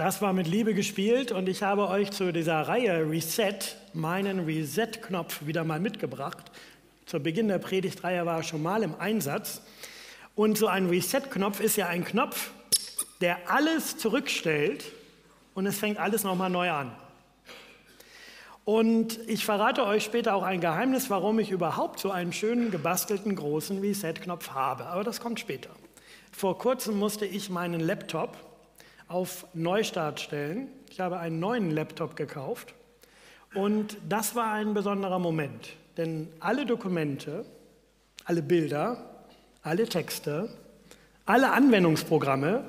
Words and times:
Das 0.00 0.22
war 0.22 0.32
mit 0.32 0.46
Liebe 0.46 0.72
gespielt 0.72 1.30
und 1.30 1.46
ich 1.46 1.62
habe 1.62 1.86
euch 1.88 2.10
zu 2.10 2.32
dieser 2.32 2.62
Reihe 2.62 3.06
Reset 3.10 3.58
meinen 3.92 4.46
Reset-Knopf 4.46 5.44
wieder 5.44 5.62
mal 5.62 5.78
mitgebracht. 5.78 6.50
Zu 7.04 7.20
Beginn 7.20 7.48
der 7.48 7.58
Predigtreihe 7.58 8.24
war 8.24 8.38
er 8.38 8.42
schon 8.42 8.62
mal 8.62 8.82
im 8.82 8.94
Einsatz. 8.98 9.60
Und 10.34 10.56
so 10.56 10.68
ein 10.68 10.88
Reset-Knopf 10.88 11.60
ist 11.60 11.76
ja 11.76 11.88
ein 11.88 12.02
Knopf, 12.02 12.50
der 13.20 13.50
alles 13.50 13.98
zurückstellt 13.98 14.86
und 15.52 15.66
es 15.66 15.78
fängt 15.78 15.98
alles 15.98 16.24
nochmal 16.24 16.48
neu 16.48 16.70
an. 16.70 16.92
Und 18.64 19.18
ich 19.28 19.44
verrate 19.44 19.84
euch 19.84 20.02
später 20.02 20.34
auch 20.34 20.44
ein 20.44 20.62
Geheimnis, 20.62 21.10
warum 21.10 21.38
ich 21.40 21.50
überhaupt 21.50 22.00
so 22.00 22.10
einen 22.10 22.32
schönen 22.32 22.70
gebastelten 22.70 23.36
großen 23.36 23.80
Reset-Knopf 23.80 24.52
habe. 24.52 24.86
Aber 24.86 25.04
das 25.04 25.20
kommt 25.20 25.40
später. 25.40 25.68
Vor 26.32 26.56
kurzem 26.56 26.98
musste 26.98 27.26
ich 27.26 27.50
meinen 27.50 27.80
Laptop 27.80 28.49
auf 29.10 29.44
Neustart 29.54 30.20
stellen. 30.20 30.68
Ich 30.88 31.00
habe 31.00 31.18
einen 31.18 31.40
neuen 31.40 31.72
Laptop 31.72 32.14
gekauft 32.14 32.74
und 33.54 33.96
das 34.08 34.36
war 34.36 34.52
ein 34.52 34.72
besonderer 34.72 35.18
Moment, 35.18 35.70
denn 35.96 36.28
alle 36.38 36.64
Dokumente, 36.64 37.44
alle 38.24 38.40
Bilder, 38.40 39.04
alle 39.62 39.88
Texte, 39.88 40.48
alle 41.26 41.50
Anwendungsprogramme 41.50 42.64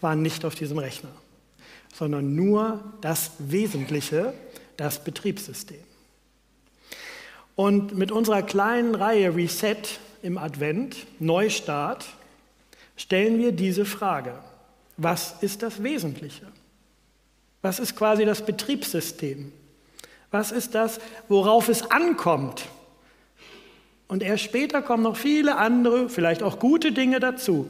waren 0.00 0.20
nicht 0.20 0.44
auf 0.44 0.56
diesem 0.56 0.78
Rechner, 0.78 1.10
sondern 1.94 2.34
nur 2.34 2.82
das 3.00 3.30
Wesentliche, 3.38 4.34
das 4.76 5.04
Betriebssystem. 5.04 5.78
Und 7.54 7.96
mit 7.96 8.10
unserer 8.10 8.42
kleinen 8.42 8.96
Reihe 8.96 9.36
Reset 9.36 9.76
im 10.22 10.38
Advent, 10.38 11.06
Neustart, 11.20 12.04
stellen 12.96 13.38
wir 13.38 13.52
diese 13.52 13.84
Frage. 13.84 14.34
Was 14.96 15.36
ist 15.40 15.62
das 15.62 15.82
Wesentliche? 15.82 16.46
Was 17.62 17.78
ist 17.78 17.96
quasi 17.96 18.24
das 18.24 18.44
Betriebssystem? 18.44 19.52
Was 20.30 20.52
ist 20.52 20.74
das, 20.74 21.00
worauf 21.28 21.68
es 21.68 21.90
ankommt? 21.90 22.66
Und 24.06 24.22
erst 24.22 24.44
später 24.44 24.82
kommen 24.82 25.02
noch 25.02 25.16
viele 25.16 25.56
andere, 25.56 26.08
vielleicht 26.08 26.42
auch 26.42 26.58
gute 26.58 26.92
Dinge 26.92 27.20
dazu. 27.20 27.68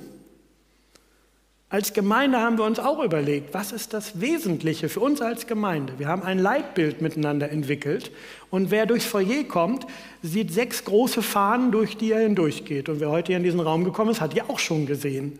Als 1.69 1.93
Gemeinde 1.93 2.39
haben 2.39 2.59
wir 2.59 2.65
uns 2.65 2.79
auch 2.79 3.03
überlegt, 3.03 3.53
was 3.53 3.73
ist 3.73 3.95
das 3.95 4.21
Wesentliche 4.21 4.89
für 4.89 5.01
uns 5.01 5.21
als 5.21 5.47
Gemeinde? 5.47 5.99
Wir 5.99 6.07
haben 6.07 6.23
ein 6.23 6.39
Leitbild 6.39 7.01
miteinander 7.01 7.51
entwickelt 7.51 8.13
und 8.51 8.71
wer 8.71 8.87
durchs 8.87 9.07
Foyer 9.07 9.45
kommt, 9.45 9.87
sieht 10.23 10.53
sechs 10.53 10.85
große 10.85 11.21
Fahnen, 11.21 11.73
durch 11.73 11.97
die 11.97 12.13
er 12.13 12.21
hindurchgeht. 12.21 12.89
Und 12.89 13.01
wer 13.01 13.11
heute 13.11 13.29
hier 13.29 13.39
in 13.39 13.43
diesen 13.43 13.61
Raum 13.61 13.83
gekommen 13.83 14.11
ist, 14.11 14.21
hat 14.21 14.35
die 14.35 14.43
auch 14.43 14.59
schon 14.59 14.87
gesehen. 14.87 15.39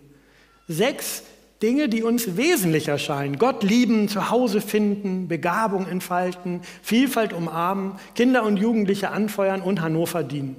Sechs 0.67 1.23
Dinge, 1.63 1.89
die 1.89 2.03
uns 2.03 2.37
wesentlich 2.37 2.89
erscheinen. 2.89 3.39
Gott 3.39 3.63
lieben, 3.63 4.09
zu 4.09 4.31
Hause 4.31 4.61
finden, 4.61 5.29
Begabung 5.29 5.87
entfalten, 5.87 6.61
Vielfalt 6.83 7.33
umarmen, 7.33 7.95
Kinder 8.15 8.43
und 8.45 8.57
Jugendliche 8.57 9.11
anfeuern 9.11 9.63
und 9.63 9.81
Hannover 9.81 10.23
dienen. 10.23 10.57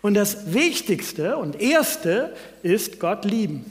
Und 0.00 0.14
das 0.14 0.52
Wichtigste 0.52 1.36
und 1.36 1.60
Erste 1.60 2.34
ist 2.62 3.00
Gott 3.00 3.24
lieben. 3.24 3.64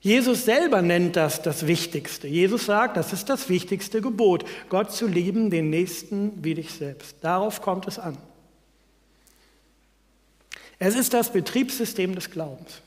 Jesus 0.00 0.46
selber 0.46 0.80
nennt 0.80 1.16
das 1.16 1.42
das 1.42 1.66
Wichtigste. 1.66 2.26
Jesus 2.26 2.66
sagt, 2.66 2.96
das 2.96 3.12
ist 3.12 3.28
das 3.28 3.50
wichtigste 3.50 4.00
Gebot, 4.00 4.44
Gott 4.70 4.92
zu 4.92 5.06
lieben, 5.06 5.50
den 5.50 5.68
Nächsten 5.68 6.42
wie 6.42 6.54
dich 6.54 6.72
selbst. 6.72 7.16
Darauf 7.20 7.60
kommt 7.60 7.86
es 7.86 7.98
an. 7.98 8.16
Es 10.78 10.96
ist 10.96 11.12
das 11.12 11.30
Betriebssystem 11.30 12.14
des 12.14 12.30
Glaubens. 12.30 12.80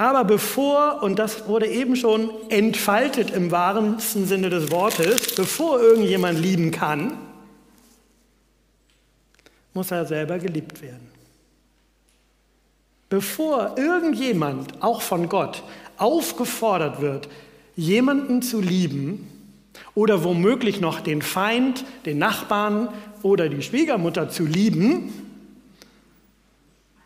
Aber 0.00 0.24
bevor, 0.24 1.02
und 1.02 1.18
das 1.18 1.46
wurde 1.46 1.66
eben 1.66 1.94
schon 1.94 2.30
entfaltet 2.48 3.32
im 3.32 3.50
wahrsten 3.50 4.24
Sinne 4.26 4.48
des 4.48 4.70
Wortes, 4.70 5.34
bevor 5.34 5.78
irgendjemand 5.78 6.38
lieben 6.38 6.70
kann, 6.70 7.18
muss 9.74 9.90
er 9.90 10.06
selber 10.06 10.38
geliebt 10.38 10.80
werden. 10.80 11.06
Bevor 13.10 13.74
irgendjemand, 13.76 14.82
auch 14.82 15.02
von 15.02 15.28
Gott, 15.28 15.62
aufgefordert 15.98 17.02
wird, 17.02 17.28
jemanden 17.76 18.40
zu 18.40 18.62
lieben 18.62 19.28
oder 19.94 20.24
womöglich 20.24 20.80
noch 20.80 21.00
den 21.00 21.20
Feind, 21.20 21.84
den 22.06 22.16
Nachbarn 22.16 22.88
oder 23.20 23.50
die 23.50 23.60
Schwiegermutter 23.60 24.30
zu 24.30 24.46
lieben, 24.46 25.12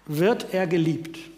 wird 0.06 0.54
er 0.54 0.68
geliebt. 0.68 1.33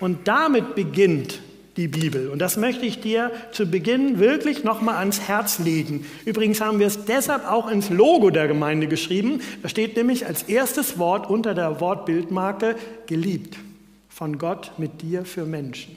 Und 0.00 0.26
damit 0.26 0.74
beginnt 0.74 1.40
die 1.76 1.88
Bibel. 1.88 2.28
Und 2.28 2.40
das 2.40 2.56
möchte 2.56 2.84
ich 2.84 3.00
dir 3.00 3.30
zu 3.52 3.66
Beginn 3.66 4.18
wirklich 4.18 4.64
nochmal 4.64 4.96
ans 4.96 5.20
Herz 5.20 5.58
legen. 5.58 6.04
Übrigens 6.24 6.60
haben 6.60 6.78
wir 6.78 6.86
es 6.86 7.04
deshalb 7.04 7.48
auch 7.48 7.70
ins 7.70 7.90
Logo 7.90 8.30
der 8.30 8.48
Gemeinde 8.48 8.88
geschrieben. 8.88 9.40
Da 9.62 9.68
steht 9.68 9.96
nämlich 9.96 10.26
als 10.26 10.42
erstes 10.44 10.98
Wort 10.98 11.30
unter 11.30 11.54
der 11.54 11.80
Wortbildmarke 11.80 12.76
geliebt. 13.06 13.56
Von 14.08 14.38
Gott 14.38 14.72
mit 14.78 15.02
dir 15.02 15.24
für 15.24 15.44
Menschen. 15.44 15.96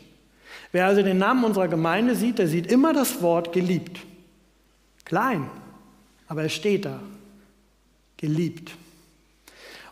Wer 0.71 0.85
also 0.85 1.01
den 1.01 1.17
Namen 1.17 1.43
unserer 1.43 1.67
Gemeinde 1.67 2.15
sieht, 2.15 2.39
der 2.39 2.47
sieht 2.47 2.71
immer 2.71 2.93
das 2.93 3.21
Wort 3.21 3.53
geliebt. 3.53 3.99
Klein, 5.05 5.49
aber 6.27 6.43
es 6.43 6.53
steht 6.53 6.85
da. 6.85 6.99
Geliebt. 8.17 8.71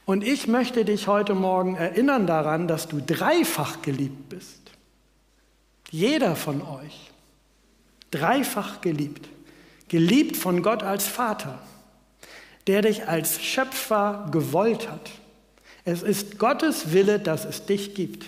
Und 0.06 0.24
ich 0.24 0.48
möchte 0.48 0.84
dich 0.84 1.08
heute 1.08 1.36
Morgen 1.36 1.76
erinnern 1.76 2.28
daran, 2.28 2.68
dass 2.68 2.88
du 2.88 3.02
dreifach 3.02 3.82
geliebt 3.82 4.30
bist. 4.30 4.72
Jeder 5.90 6.36
von 6.36 6.62
euch. 6.62 7.12
Dreifach 8.10 8.82
geliebt. 8.82 9.28
Geliebt 9.90 10.38
von 10.38 10.64
Gott 10.64 10.84
als 10.84 11.08
Vater, 11.08 11.60
der 12.68 12.82
dich 12.82 13.08
als 13.08 13.42
Schöpfer 13.42 14.30
gewollt 14.32 14.90
hat. 14.90 15.12
Es 15.84 16.02
ist 16.02 16.40
Gottes 16.40 16.94
Wille, 16.94 17.20
dass 17.20 17.46
es 17.46 17.66
dich 17.66 17.94
gibt. 17.94 18.26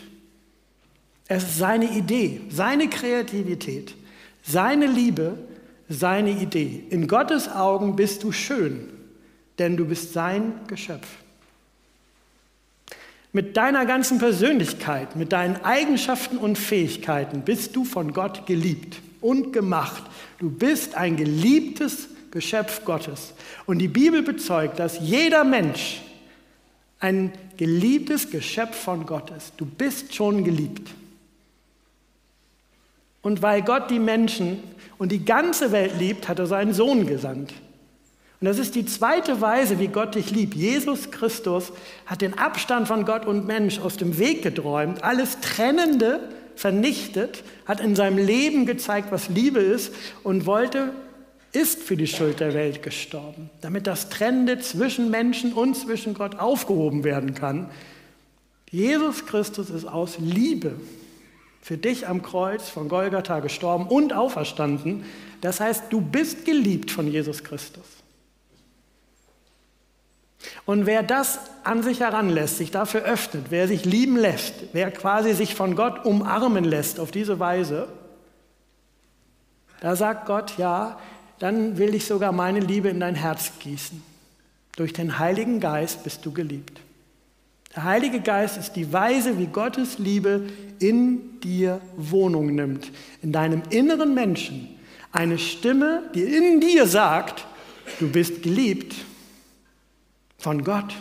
Es 1.27 1.43
ist 1.43 1.57
seine 1.57 1.89
Idee, 1.91 2.41
seine 2.49 2.89
Kreativität, 2.89 3.95
seine 4.43 4.87
Liebe, 4.87 5.37
seine 5.87 6.31
Idee. 6.31 6.83
In 6.89 7.07
Gottes 7.07 7.49
Augen 7.49 7.95
bist 7.95 8.23
du 8.23 8.31
schön, 8.31 8.89
denn 9.57 9.77
du 9.77 9.85
bist 9.85 10.13
sein 10.13 10.59
Geschöpf. 10.67 11.07
Mit 13.35 13.57
deiner 13.57 13.87
ganzen 13.87 14.19
Persönlichkeit, 14.19 15.15
mit 15.15 15.31
deinen 15.31 15.55
Eigenschaften 15.63 16.37
und 16.37 16.55
Fähigkeiten 16.55 17.41
bist 17.41 17.75
du 17.75 17.83
von 17.83 18.13
Gott 18.13 18.45
geliebt 18.45 19.01
und 19.21 19.51
gemacht. 19.51 20.03
Du 20.37 20.51
bist 20.51 20.93
ein 20.93 21.17
geliebtes 21.17 22.09
Geschöpf 22.29 22.85
Gottes. 22.85 23.33
Und 23.65 23.79
die 23.79 23.87
Bibel 23.87 24.21
bezeugt, 24.21 24.77
dass 24.77 24.99
jeder 24.99 25.43
Mensch 25.43 26.03
ein 26.99 27.31
geliebtes 27.57 28.29
Geschöpf 28.29 28.75
von 28.75 29.07
Gott 29.07 29.31
ist. 29.31 29.53
Du 29.57 29.65
bist 29.65 30.13
schon 30.13 30.43
geliebt. 30.43 30.91
Und 33.23 33.41
weil 33.41 33.63
Gott 33.63 33.89
die 33.89 33.99
Menschen 33.99 34.59
und 34.99 35.11
die 35.11 35.25
ganze 35.25 35.71
Welt 35.71 35.93
liebt, 35.97 36.27
hat 36.27 36.37
er 36.37 36.45
seinen 36.45 36.73
Sohn 36.73 37.07
gesandt. 37.07 37.51
Und 38.43 38.49
das 38.49 38.59
ist 38.59 38.75
die 38.75 38.85
zweite 38.85 39.39
Weise, 39.39 39.79
wie 39.79 39.87
Gott 39.87 40.15
dich 40.15 40.29
liebt. 40.29 40.53
Jesus 40.53 41.11
Christus 41.11 41.71
hat 42.05 42.19
den 42.19 42.37
Abstand 42.37 42.89
von 42.89 43.05
Gott 43.05 43.25
und 43.25 43.47
Mensch 43.47 43.79
aus 43.79 43.95
dem 43.95 44.19
Weg 44.19 44.43
geträumt, 44.43 45.01
alles 45.01 45.39
Trennende 45.39 46.19
vernichtet, 46.57 47.45
hat 47.65 47.79
in 47.79 47.95
seinem 47.95 48.17
Leben 48.17 48.65
gezeigt, 48.65 49.13
was 49.13 49.29
Liebe 49.29 49.61
ist 49.61 49.93
und 50.23 50.45
wollte, 50.45 50.91
ist 51.53 51.83
für 51.83 51.95
die 51.95 52.05
Schuld 52.05 52.41
der 52.41 52.53
Welt 52.53 52.83
gestorben, 52.83 53.49
damit 53.61 53.87
das 53.87 54.09
Trennende 54.09 54.59
zwischen 54.59 55.09
Menschen 55.09 55.53
und 55.53 55.77
zwischen 55.77 56.13
Gott 56.13 56.37
aufgehoben 56.37 57.05
werden 57.05 57.35
kann. 57.35 57.69
Jesus 58.69 59.25
Christus 59.25 59.69
ist 59.69 59.85
aus 59.85 60.17
Liebe 60.19 60.73
für 61.61 61.77
dich 61.77 62.09
am 62.09 62.21
Kreuz 62.21 62.67
von 62.67 62.89
Golgatha 62.89 63.39
gestorben 63.39 63.87
und 63.87 64.11
auferstanden. 64.11 65.05
Das 65.39 65.61
heißt, 65.61 65.85
du 65.91 66.01
bist 66.01 66.43
geliebt 66.43 66.91
von 66.91 67.09
Jesus 67.09 67.41
Christus. 67.45 68.02
Und 70.65 70.85
wer 70.85 71.03
das 71.03 71.39
an 71.63 71.83
sich 71.83 71.99
heranlässt, 71.99 72.57
sich 72.57 72.71
dafür 72.71 73.01
öffnet, 73.01 73.45
wer 73.49 73.67
sich 73.67 73.85
lieben 73.85 74.17
lässt, 74.17 74.53
wer 74.73 74.91
quasi 74.91 75.33
sich 75.33 75.55
von 75.55 75.75
Gott 75.75 76.05
umarmen 76.05 76.63
lässt 76.63 76.99
auf 76.99 77.11
diese 77.11 77.39
Weise, 77.39 77.87
da 79.81 79.95
sagt 79.95 80.25
Gott, 80.25 80.57
ja, 80.57 80.97
dann 81.39 81.77
will 81.77 81.93
ich 81.93 82.05
sogar 82.05 82.31
meine 82.31 82.61
Liebe 82.61 82.89
in 82.89 83.01
dein 83.01 83.15
Herz 83.15 83.51
gießen. 83.59 84.01
Durch 84.75 84.93
den 84.93 85.19
Heiligen 85.19 85.59
Geist 85.59 86.03
bist 86.03 86.25
du 86.25 86.31
geliebt. 86.31 86.79
Der 87.75 87.83
Heilige 87.83 88.21
Geist 88.21 88.57
ist 88.57 88.73
die 88.73 88.93
Weise, 88.93 89.37
wie 89.37 89.47
Gottes 89.47 89.97
Liebe 89.97 90.47
in 90.79 91.39
dir 91.41 91.81
Wohnung 91.97 92.53
nimmt, 92.53 92.91
in 93.21 93.31
deinem 93.31 93.63
inneren 93.71 94.13
Menschen. 94.13 94.69
Eine 95.11 95.37
Stimme, 95.37 96.03
die 96.15 96.23
in 96.23 96.61
dir 96.61 96.87
sagt, 96.87 97.45
du 97.99 98.09
bist 98.09 98.41
geliebt 98.43 98.95
von 100.43 100.63
Gott. 100.63 100.93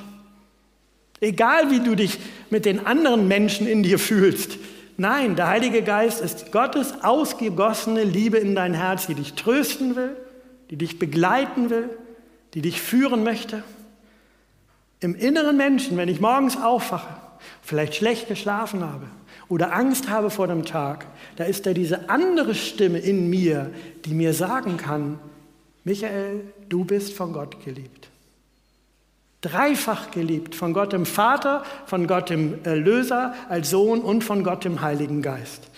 Egal 1.20 1.70
wie 1.70 1.80
du 1.80 1.94
dich 1.94 2.18
mit 2.50 2.64
den 2.64 2.86
anderen 2.86 3.28
Menschen 3.28 3.66
in 3.66 3.82
dir 3.82 3.98
fühlst, 3.98 4.58
Nein, 4.98 5.36
der 5.36 5.48
Heilige 5.48 5.82
Geist 5.82 6.20
ist 6.20 6.52
Gottes 6.52 7.02
ausgegossene 7.02 8.04
Liebe 8.04 8.38
in 8.38 8.54
dein 8.54 8.74
Herz, 8.74 9.06
die 9.06 9.14
dich 9.14 9.34
trösten 9.34 9.96
will, 9.96 10.16
die 10.70 10.76
dich 10.76 10.98
begleiten 10.98 11.70
will, 11.70 11.90
die 12.54 12.60
dich 12.60 12.80
führen 12.80 13.24
möchte. 13.24 13.64
Im 15.00 15.14
inneren 15.14 15.56
Menschen, 15.56 15.96
wenn 15.96 16.08
ich 16.08 16.20
morgens 16.20 16.56
aufwache, 16.56 17.16
vielleicht 17.62 17.94
schlecht 17.94 18.28
geschlafen 18.28 18.84
habe 18.84 19.06
oder 19.48 19.74
Angst 19.74 20.08
habe 20.08 20.30
vor 20.30 20.46
dem 20.46 20.64
Tag, 20.64 21.06
da 21.36 21.44
ist 21.44 21.66
da 21.66 21.72
diese 21.72 22.08
andere 22.08 22.54
Stimme 22.54 22.98
in 22.98 23.28
mir, 23.28 23.72
die 24.04 24.14
mir 24.14 24.34
sagen 24.34 24.76
kann, 24.76 25.18
Michael, 25.84 26.42
du 26.68 26.84
bist 26.84 27.14
von 27.14 27.32
Gott 27.32 27.64
geliebt. 27.64 28.11
Dreifach 29.42 30.12
geliebt, 30.12 30.54
von 30.54 30.72
Gott 30.72 30.92
dem 30.92 31.04
Vater, 31.04 31.64
von 31.86 32.06
Gott 32.06 32.30
dem 32.30 32.64
Erlöser 32.64 33.34
als 33.48 33.70
Sohn 33.70 34.00
und 34.00 34.22
von 34.22 34.44
Gott 34.44 34.64
dem 34.64 34.80
Heiligen 34.80 35.20
Geist. 35.20 35.68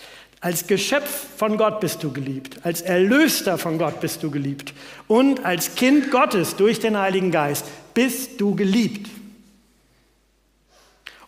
Als 0.40 0.66
Geschöpf 0.66 1.26
von 1.38 1.56
Gott 1.56 1.80
bist 1.80 2.04
du 2.04 2.12
geliebt, 2.12 2.58
als 2.64 2.82
Erlöster 2.82 3.56
von 3.56 3.78
Gott 3.78 4.00
bist 4.00 4.22
du 4.22 4.30
geliebt 4.30 4.74
und 5.08 5.42
als 5.46 5.74
Kind 5.74 6.10
Gottes 6.10 6.56
durch 6.56 6.78
den 6.78 6.98
Heiligen 6.98 7.30
Geist 7.30 7.64
bist 7.94 8.38
du 8.38 8.54
geliebt. 8.54 9.08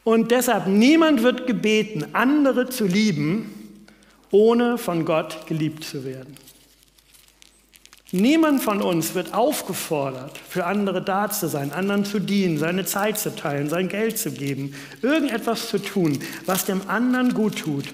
Und 0.04 0.30
deshalb, 0.30 0.66
niemand 0.66 1.22
wird 1.22 1.46
gebeten, 1.46 2.04
andere 2.12 2.68
zu 2.68 2.84
lieben, 2.84 3.80
ohne 4.30 4.76
von 4.76 5.06
Gott 5.06 5.46
geliebt 5.46 5.84
zu 5.84 6.04
werden. 6.04 6.36
Niemand 8.12 8.62
von 8.62 8.82
uns 8.82 9.14
wird 9.14 9.34
aufgefordert, 9.34 10.38
für 10.38 10.64
andere 10.64 11.02
da 11.02 11.28
zu 11.28 11.48
sein, 11.48 11.72
anderen 11.72 12.04
zu 12.04 12.20
dienen, 12.20 12.56
seine 12.56 12.84
Zeit 12.84 13.18
zu 13.18 13.34
teilen, 13.34 13.68
sein 13.68 13.88
Geld 13.88 14.16
zu 14.16 14.30
geben, 14.30 14.74
irgendetwas 15.02 15.68
zu 15.68 15.78
tun, 15.78 16.20
was 16.44 16.64
dem 16.64 16.88
anderen 16.88 17.34
gut 17.34 17.58
tut, 17.58 17.86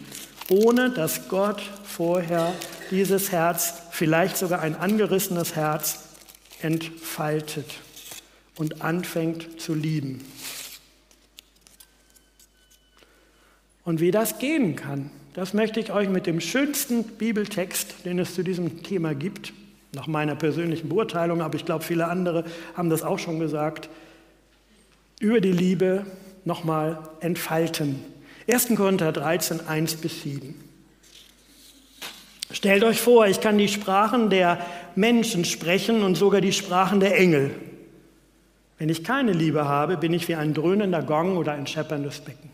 ohne 0.50 0.91
dass 0.91 1.29
Gott 1.29 1.62
vorher 1.85 2.53
dieses 2.91 3.32
Herz, 3.32 3.73
vielleicht 3.91 4.37
sogar 4.37 4.61
ein 4.61 4.76
angerissenes 4.76 5.56
Herz, 5.56 6.00
entfaltet 6.61 7.73
und 8.56 8.82
anfängt 8.82 9.62
zu 9.62 9.75
lieben. 9.75 10.23
Und 13.82 14.00
wie 14.00 14.11
das 14.11 14.38
gehen 14.38 14.76
kann, 14.76 15.11
das 15.32 15.55
möchte 15.55 15.81
ich 15.81 15.91
euch 15.91 16.11
mit 16.11 16.26
dem 16.26 16.41
schönsten 16.41 17.05
Bibeltext, 17.05 18.05
den 18.05 18.19
es 18.19 18.35
zu 18.35 18.44
diesem 18.44 18.82
Thema 18.82 19.15
gibt, 19.15 19.55
nach 19.94 20.06
meiner 20.06 20.35
persönlichen 20.35 20.89
Beurteilung, 20.89 21.43
aber 21.43 21.56
ich 21.56 21.65
glaube, 21.65 21.85
viele 21.85 22.09
andere 22.09 22.44
haben 22.75 22.91
das 22.91 23.03
auch 23.03 23.19
schon 23.19 23.39
gesagt, 23.39 23.89
über 25.21 25.41
die 25.41 25.53
Liebe 25.53 26.06
nochmal 26.44 26.99
entfalten. 27.21 28.03
1. 28.50 28.75
Korinther 28.75 29.12
13, 29.12 29.67
1 29.67 29.97
bis 29.97 30.23
7. 30.23 30.55
Stellt 32.50 32.85
euch 32.85 33.00
vor, 33.00 33.27
ich 33.27 33.41
kann 33.41 33.56
die 33.56 33.69
Sprachen 33.69 34.31
der 34.31 34.65
Menschen 34.94 35.44
sprechen 35.44 36.03
und 36.03 36.17
sogar 36.17 36.41
die 36.41 36.53
Sprachen 36.53 37.00
der 37.00 37.19
Engel. 37.19 37.50
Wenn 38.79 38.89
ich 38.89 39.05
keine 39.05 39.33
Liebe 39.33 39.67
habe, 39.67 39.97
bin 39.97 40.12
ich 40.12 40.29
wie 40.29 40.35
ein 40.35 40.55
dröhnender 40.55 41.03
Gong 41.03 41.37
oder 41.37 41.53
ein 41.53 41.67
schepperndes 41.67 42.21
Becken. 42.21 42.50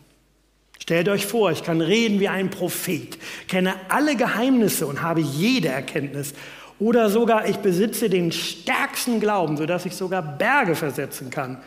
Stellt 0.77 1.09
euch 1.09 1.25
vor, 1.25 1.51
ich 1.51 1.63
kann 1.63 1.81
reden 1.81 2.19
wie 2.19 2.29
ein 2.29 2.49
Prophet, 2.49 3.17
kenne 3.47 3.75
alle 3.89 4.15
Geheimnisse 4.15 4.87
und 4.87 5.01
habe 5.01 5.21
jede 5.21 5.67
Erkenntnis 5.67 6.33
oder 6.79 7.09
sogar, 7.09 7.47
ich 7.47 7.57
besitze 7.57 8.09
den 8.09 8.31
stärksten 8.31 9.19
Glauben, 9.19 9.57
sodass 9.57 9.85
ich 9.85 9.95
sogar 9.95 10.21
Berge 10.21 10.75
versetzen 10.75 11.29
kann. 11.29 11.57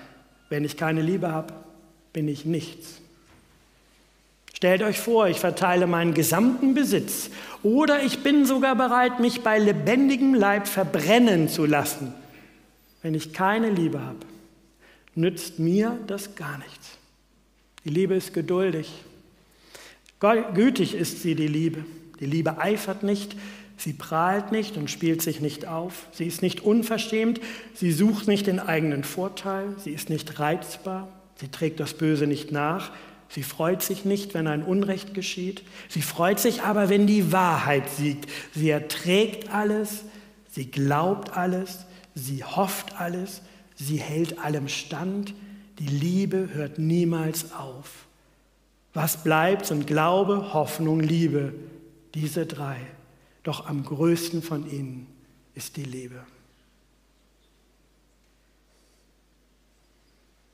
Wenn 0.49 0.65
ich 0.65 0.77
keine 0.77 1.03
Liebe 1.03 1.31
habe, 1.31 1.53
bin 2.13 2.29
ich 2.29 2.45
nichts. 2.45 3.01
Stellt 4.55 4.83
euch 4.83 5.01
vor, 5.01 5.29
ich 5.29 5.41
verteile 5.41 5.87
meinen 5.87 6.15
gesamten 6.15 6.75
Besitz 6.75 7.31
oder 7.63 8.03
ich 8.03 8.23
bin 8.23 8.47
sogar 8.47 8.77
bereit, 8.77 9.19
mich 9.19 9.43
bei 9.43 9.59
lebendigem 9.59 10.35
Leib 10.35 10.69
verbrennen 10.69 11.49
zu 11.49 11.67
lassen. 11.67 12.15
Wenn 13.03 13.15
ich 13.15 13.33
keine 13.33 13.71
Liebe 13.71 14.01
habe, 14.01 14.19
nützt 15.15 15.59
mir 15.59 15.99
das 16.07 16.37
gar 16.37 16.59
nichts. 16.59 16.91
Die 17.85 17.91
Liebe 17.91 18.15
ist 18.15 18.33
geduldig. 18.33 18.93
Gütig 20.55 20.95
ist 20.95 21.23
sie, 21.23 21.35
die 21.35 21.49
Liebe. 21.49 21.85
Die 22.21 22.27
Liebe 22.27 22.59
eifert 22.59 23.03
nicht, 23.03 23.35
Sie 23.83 23.93
prahlt 23.93 24.53
nicht 24.53 24.77
und 24.77 24.93
spielt 24.93 25.23
sich 25.23 25.41
nicht 25.41 25.67
auf. 25.67 26.07
Sie 26.13 26.25
ist 26.25 26.41
nicht 26.41 26.61
unverschämt. 26.61 27.41
Sie 27.75 27.91
sucht 27.91 28.29
nicht 28.29 28.47
den 28.47 28.61
eigenen 28.61 29.03
Vorteil. 29.03 29.75
Sie 29.79 29.91
ist 29.91 30.09
nicht 30.09 30.39
reizbar. 30.39 31.09
Sie 31.41 31.49
trägt 31.49 31.81
das 31.81 31.95
Böse 31.95 32.29
nicht 32.29 32.53
nach. 32.53 32.93
Sie 33.29 33.43
freut 33.43 33.83
sich 33.83 34.05
nicht, 34.05 34.35
wenn 34.35 34.47
ein 34.47 34.63
Unrecht 34.63 35.15
geschieht. 35.15 35.65
Sie 35.89 36.01
freut 36.01 36.39
sich 36.39 36.63
aber, 36.63 36.91
wenn 36.91 37.09
die 37.09 37.33
Wahrheit 37.33 37.91
siegt. 37.91 38.31
Sie 38.55 38.71
erträgt 38.71 39.53
alles. 39.53 40.05
Sie 40.49 40.71
glaubt 40.71 41.37
alles. 41.37 41.85
Sie 42.15 42.45
hofft 42.45 43.01
alles. 43.01 43.43
Sie 43.75 43.97
hält 43.97 44.39
allem 44.39 44.69
stand. 44.69 45.35
Die 45.81 45.89
Liebe 45.89 46.51
hört 46.53 46.79
niemals 46.79 47.53
auf. 47.53 48.07
Was 48.95 49.25
bleibt 49.25 49.67
sind 49.67 49.89
Glaube, 49.89 50.53
Hoffnung, 50.53 51.01
Liebe. 51.01 51.53
Diese 52.15 52.47
drei. 52.47 52.77
Doch 53.43 53.67
am 53.67 53.85
größten 53.85 54.43
von 54.43 54.71
ihnen 54.71 55.07
ist 55.55 55.77
die 55.77 55.85
Liebe. 55.85 56.25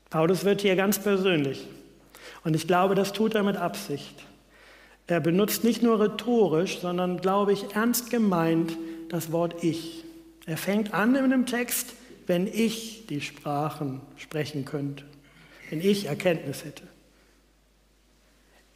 Paulus 0.09 0.43
wird 0.43 0.61
hier 0.61 0.75
ganz 0.75 0.99
persönlich. 0.99 1.67
Und 2.43 2.55
ich 2.55 2.67
glaube, 2.67 2.95
das 2.95 3.13
tut 3.13 3.35
er 3.35 3.43
mit 3.43 3.57
Absicht. 3.57 4.25
Er 5.07 5.19
benutzt 5.19 5.63
nicht 5.63 5.81
nur 5.81 5.99
rhetorisch, 5.99 6.79
sondern, 6.79 7.17
glaube 7.17 7.53
ich, 7.53 7.75
ernst 7.75 8.09
gemeint 8.09 8.77
das 9.09 9.31
Wort 9.31 9.63
Ich. 9.63 10.03
Er 10.45 10.57
fängt 10.57 10.93
an 10.93 11.15
in 11.15 11.29
dem 11.29 11.45
Text, 11.45 11.93
wenn 12.27 12.47
ich 12.47 13.05
die 13.07 13.21
Sprachen 13.21 14.01
sprechen 14.17 14.65
könnte, 14.65 15.03
wenn 15.69 15.81
ich 15.81 16.05
Erkenntnis 16.05 16.63
hätte. 16.63 16.83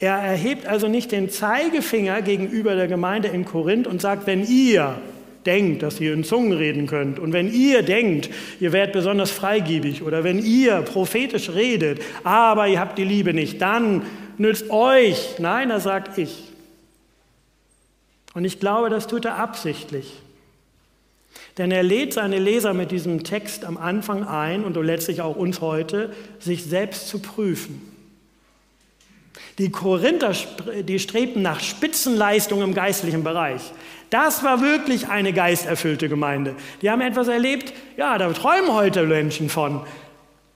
Er 0.03 0.17
erhebt 0.17 0.65
also 0.65 0.89
nicht 0.89 1.13
den 1.13 1.29
Zeigefinger 1.29 2.21
gegenüber 2.21 2.75
der 2.75 2.89
Gemeinde 2.89 3.29
in 3.29 3.45
Korinth 3.45 3.87
und 3.87 4.01
sagt, 4.01 4.27
wenn 4.27 4.45
ihr 4.45 4.99
denkt, 5.45 5.81
dass 5.81 5.97
ihr 6.01 6.11
in 6.13 6.25
Zungen 6.25 6.51
reden 6.51 6.87
könnt 6.87 7.19
und 7.19 7.31
wenn 7.31 7.49
ihr 7.49 7.83
denkt, 7.83 8.29
ihr 8.59 8.73
werdet 8.73 8.91
besonders 8.91 9.31
freigebig 9.31 10.03
oder 10.03 10.25
wenn 10.25 10.43
ihr 10.43 10.81
prophetisch 10.81 11.51
redet, 11.51 12.01
aber 12.25 12.67
ihr 12.67 12.81
habt 12.81 12.97
die 12.97 13.05
Liebe 13.05 13.33
nicht, 13.33 13.61
dann 13.61 14.01
nützt 14.37 14.69
euch. 14.69 15.35
Nein, 15.39 15.69
er 15.69 15.79
sagt 15.79 16.17
ich. 16.17 16.51
Und 18.33 18.43
ich 18.43 18.59
glaube, 18.59 18.89
das 18.89 19.07
tut 19.07 19.23
er 19.23 19.37
absichtlich. 19.37 20.11
Denn 21.57 21.71
er 21.71 21.83
lädt 21.83 22.11
seine 22.11 22.39
Leser 22.39 22.73
mit 22.73 22.91
diesem 22.91 23.23
Text 23.23 23.63
am 23.63 23.77
Anfang 23.77 24.25
ein 24.25 24.65
und 24.65 24.75
letztlich 24.75 25.21
auch 25.21 25.37
uns 25.37 25.61
heute, 25.61 26.11
sich 26.39 26.65
selbst 26.65 27.07
zu 27.07 27.19
prüfen. 27.19 27.92
Die 29.57 29.71
Korinther, 29.71 30.33
die 30.83 30.99
strebten 30.99 31.41
nach 31.41 31.59
Spitzenleistung 31.59 32.61
im 32.61 32.73
geistlichen 32.73 33.23
Bereich. 33.23 33.61
Das 34.09 34.43
war 34.43 34.61
wirklich 34.61 35.07
eine 35.07 35.33
geisterfüllte 35.33 36.07
Gemeinde. 36.07 36.55
Die 36.81 36.89
haben 36.89 37.01
etwas 37.01 37.27
erlebt, 37.27 37.73
ja, 37.97 38.17
da 38.17 38.31
träumen 38.31 38.73
heute 38.73 39.03
Menschen 39.03 39.49
von. 39.49 39.81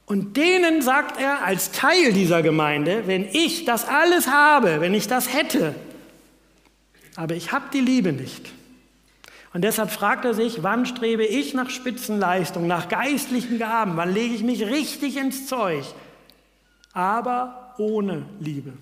Und 0.05 0.37
denen 0.37 0.81
sagt 0.81 1.19
er 1.19 1.43
als 1.43 1.71
Teil 1.71 2.13
dieser 2.13 2.41
Gemeinde, 2.41 3.03
wenn 3.07 3.27
ich 3.33 3.65
das 3.65 3.87
alles 3.87 4.27
habe, 4.27 4.79
wenn 4.79 4.93
ich 4.93 5.07
das 5.07 5.33
hätte, 5.33 5.75
aber 7.15 7.35
ich 7.35 7.51
habe 7.51 7.65
die 7.73 7.81
Liebe 7.81 8.13
nicht. 8.13 8.53
Und 9.53 9.63
deshalb 9.63 9.89
fragt 9.89 10.23
er 10.23 10.35
sich, 10.35 10.61
wann 10.61 10.85
strebe 10.85 11.25
ich 11.25 11.53
nach 11.55 11.71
Spitzenleistung, 11.71 12.67
nach 12.67 12.89
geistlichen 12.89 13.57
Gaben, 13.57 13.97
wann 13.97 14.13
lege 14.13 14.35
ich 14.35 14.43
mich 14.43 14.65
richtig 14.67 15.17
ins 15.17 15.47
Zeug, 15.47 15.83
aber 16.93 17.66
ohne 17.77 18.25
Liebe. 18.39 18.73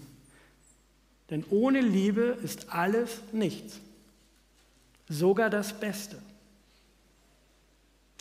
Denn 1.29 1.43
ohne 1.49 1.81
Liebe 1.81 2.37
ist 2.43 2.71
alles 2.71 3.21
nichts, 3.31 3.79
sogar 5.09 5.49
das 5.49 5.73
Beste. 5.73 6.17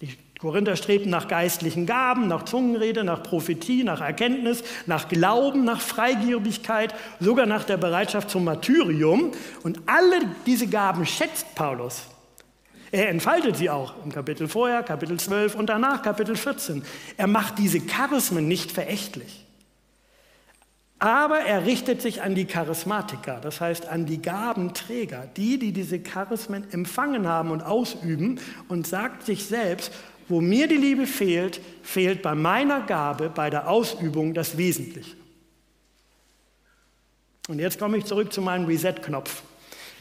Die 0.01 0.17
Korinther 0.39 0.77
strebten 0.77 1.11
nach 1.11 1.29
geistlichen 1.29 1.87
Gaben, 1.87 2.27
nach 2.27 2.45
Zungenrede, 2.45 3.05
nach 3.05 3.23
Prophetie, 3.23 3.85
nach 3.85 4.01
Erkenntnis, 4.01 4.65
nach 4.87 5.09
Glauben, 5.09 5.65
nach 5.65 5.81
Freigebigkeit, 5.81 6.95
sogar 7.21 7.47
nach 7.47 7.65
der 7.65 7.77
Bereitschaft 7.77 8.31
zum 8.31 8.45
Martyrium. 8.45 9.33
Und 9.63 9.81
alle 9.87 10.21
diese 10.47 10.67
Gaben 10.67 11.07
schätzt 11.07 11.55
Paulus. 11.55 12.03
Er 12.91 13.09
entfaltet 13.09 13.57
sie 13.57 13.71
auch 13.71 13.95
im 14.05 14.13
Kapitel 14.13 14.49
vorher, 14.49 14.83
Kapitel 14.83 15.19
12 15.19 15.55
und 15.55 15.67
danach 15.67 16.03
Kapitel 16.03 16.37
14. 16.37 16.85
Er 17.17 17.27
macht 17.27 17.59
diese 17.59 17.81
Charismen 17.81 18.47
nicht 18.47 18.71
verächtlich. 18.73 19.44
Aber 21.05 21.41
er 21.41 21.67
richtet 21.67 22.01
sich 22.01 22.23
an 22.23 22.35
die 22.35 22.47
Charismatiker, 22.47 23.39
das 23.43 23.61
heißt 23.61 23.89
an 23.89 24.07
die 24.07 24.23
Gabenträger, 24.23 25.29
die, 25.37 25.59
die 25.59 25.71
diese 25.71 26.01
Charismen 26.01 26.65
empfangen 26.73 27.29
haben 27.29 27.51
und 27.51 27.61
ausüben 27.61 28.41
und 28.69 28.87
sagt 28.87 29.23
sich 29.23 29.45
selbst, 29.45 29.93
wo 30.29 30.41
mir 30.41 30.67
die 30.67 30.79
Liebe 30.79 31.07
fehlt, 31.07 31.61
fehlt 31.83 32.23
bei 32.23 32.35
meiner 32.35 32.81
Gabe, 32.81 33.29
bei 33.29 33.51
der 33.51 33.69
Ausübung 33.69 34.33
das 34.33 34.57
Wesentliche. 34.57 35.15
Und 37.49 37.59
jetzt 37.59 37.79
komme 37.79 37.99
ich 37.99 38.07
zurück 38.07 38.33
zu 38.33 38.41
meinem 38.41 38.65
Reset-Knopf. 38.65 39.43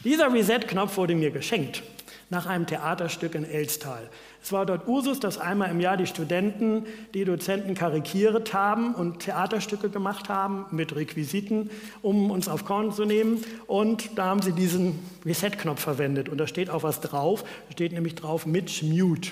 Dieser 0.06 0.34
Reset-Knopf 0.34 0.96
wurde 0.96 1.16
mir 1.16 1.32
geschenkt 1.32 1.84
nach 2.30 2.46
einem 2.46 2.66
Theaterstück 2.66 3.36
in 3.36 3.46
Elstal. 3.46 4.10
Es 4.42 4.52
war 4.52 4.66
dort 4.66 4.88
Usus, 4.88 5.20
dass 5.20 5.38
einmal 5.38 5.70
im 5.70 5.80
Jahr 5.80 5.96
die 5.96 6.06
Studenten 6.06 6.86
die 7.14 7.24
Dozenten 7.24 7.76
karikiert 7.76 8.54
haben 8.54 8.94
und 8.94 9.20
Theaterstücke 9.20 9.90
gemacht 9.90 10.30
haben 10.30 10.66
mit 10.72 10.96
Requisiten, 10.96 11.70
um 12.02 12.30
uns 12.32 12.50
auf 12.50 12.66
Korn 12.66 12.92
zu 12.92 13.06
nehmen. 13.06 13.44
Und 13.68 14.18
da 14.18 14.26
haben 14.26 14.42
sie 14.42 14.52
diesen 14.52 15.00
Reset-Knopf 15.26 15.80
verwendet. 15.80 16.28
Und 16.28 16.40
da 16.40 16.48
steht 16.48 16.70
auch 16.70 16.84
was 16.84 17.00
drauf. 17.00 17.44
Da 17.68 17.72
steht 17.72 17.94
nämlich 17.94 18.16
drauf 18.16 18.46
Mitch 18.46 18.86
Mute. 18.86 19.32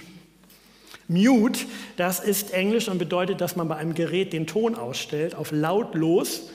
Mute, 1.10 1.60
das 1.98 2.21
ist 2.21 2.53
Englisch 2.53 2.88
und 2.88 2.98
bedeutet, 2.98 3.41
dass 3.41 3.57
man 3.57 3.67
bei 3.67 3.75
einem 3.75 3.93
Gerät 3.93 4.31
den 4.31 4.48
Ton 4.48 4.75
ausstellt 4.75 5.36
auf 5.36 5.51
lautlos. 5.51 6.50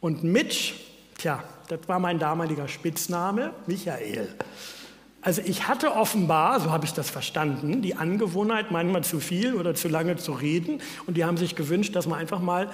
Und 0.00 0.24
Mitch, 0.24 0.72
tja, 1.18 1.44
das 1.68 1.80
war 1.86 1.98
mein 1.98 2.18
damaliger 2.18 2.68
Spitzname, 2.68 3.52
Michael. 3.66 4.28
Also 5.26 5.42
ich 5.44 5.66
hatte 5.66 5.96
offenbar, 5.96 6.60
so 6.60 6.70
habe 6.70 6.84
ich 6.84 6.92
das 6.92 7.10
verstanden, 7.10 7.82
die 7.82 7.96
Angewohnheit, 7.96 8.70
manchmal 8.70 9.02
zu 9.02 9.18
viel 9.18 9.54
oder 9.54 9.74
zu 9.74 9.88
lange 9.88 10.14
zu 10.14 10.30
reden. 10.30 10.80
Und 11.08 11.16
die 11.16 11.24
haben 11.24 11.36
sich 11.36 11.56
gewünscht, 11.56 11.96
dass 11.96 12.06
man 12.06 12.20
einfach 12.20 12.38
mal 12.38 12.70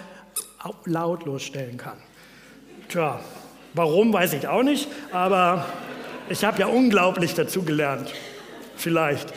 lautlos 0.84 1.44
stellen 1.44 1.78
kann. 1.78 1.96
Tja, 2.90 3.20
warum, 3.72 4.12
weiß 4.12 4.34
ich 4.34 4.48
auch 4.48 4.62
nicht, 4.62 4.86
aber 5.12 5.64
ich 6.28 6.44
habe 6.44 6.60
ja 6.60 6.66
unglaublich 6.66 7.32
dazu 7.32 7.62
gelernt. 7.62 8.12
Vielleicht. 8.76 9.32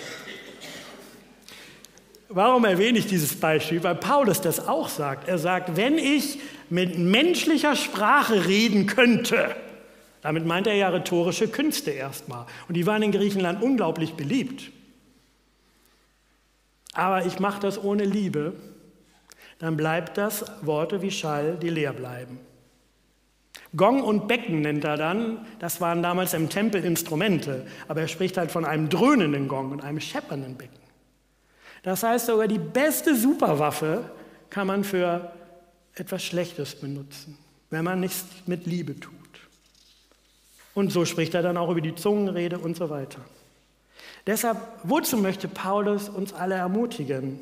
Warum 2.27 2.65
erwähne 2.65 2.99
ich 2.99 3.07
dieses 3.07 3.39
Beispiel? 3.39 3.81
Weil 3.81 3.95
Paulus 3.95 4.41
das 4.41 4.67
auch 4.67 4.89
sagt. 4.89 5.29
Er 5.29 5.37
sagt, 5.37 5.77
wenn 5.77 5.97
ich 5.97 6.39
mit 6.69 6.97
menschlicher 6.97 7.77
Sprache 7.77 8.45
reden 8.45 8.87
könnte, 8.87 9.55
damit 10.25 10.43
meint 10.43 10.65
er 10.65 10.73
ja 10.73 10.89
rhetorische 10.89 11.47
Künste 11.47 11.91
erstmal. 11.91 12.47
Und 12.67 12.73
die 12.73 12.87
waren 12.87 13.03
in 13.03 13.11
Griechenland 13.11 13.61
unglaublich 13.61 14.15
beliebt. 14.15 14.71
Aber 16.93 17.27
ich 17.27 17.37
mache 17.37 17.61
das 17.61 17.83
ohne 17.83 18.05
Liebe, 18.05 18.53
dann 19.59 19.77
bleibt 19.77 20.17
das 20.17 20.43
Worte 20.63 21.03
wie 21.03 21.11
Schall, 21.11 21.57
die 21.61 21.69
leer 21.69 21.93
bleiben. 21.93 22.39
Gong 23.77 24.01
und 24.01 24.27
Becken 24.27 24.61
nennt 24.61 24.83
er 24.83 24.97
dann, 24.97 25.45
das 25.59 25.79
waren 25.79 26.01
damals 26.01 26.33
im 26.33 26.49
Tempel 26.49 26.83
Instrumente, 26.83 27.67
aber 27.87 28.01
er 28.01 28.07
spricht 28.07 28.37
halt 28.37 28.49
von 28.49 28.65
einem 28.65 28.89
dröhnenden 28.89 29.47
Gong 29.47 29.73
und 29.73 29.83
einem 29.83 29.99
scheppernden 29.99 30.55
Becken. 30.55 30.79
Das 31.83 32.01
heißt, 32.01 32.25
sogar 32.25 32.47
die 32.47 32.57
beste 32.57 33.15
Superwaffe 33.15 34.09
kann 34.49 34.65
man 34.65 34.83
für 34.83 35.31
etwas 35.93 36.23
Schlechtes 36.23 36.73
benutzen, 36.73 37.37
wenn 37.69 37.83
man 37.83 37.99
nichts 37.99 38.25
mit 38.47 38.65
Liebe 38.65 38.99
tut. 38.99 39.24
Und 40.75 40.91
so 40.91 41.05
spricht 41.05 41.33
er 41.33 41.41
dann 41.41 41.57
auch 41.57 41.71
über 41.71 41.81
die 41.81 41.95
Zungenrede 41.95 42.59
und 42.59 42.77
so 42.77 42.91
weiter. 42.91 43.21
Deshalb, 44.27 44.57
wozu 44.83 45.17
möchte 45.17 45.47
Paulus 45.47 46.09
uns 46.09 46.33
alle 46.33 46.55
ermutigen? 46.55 47.41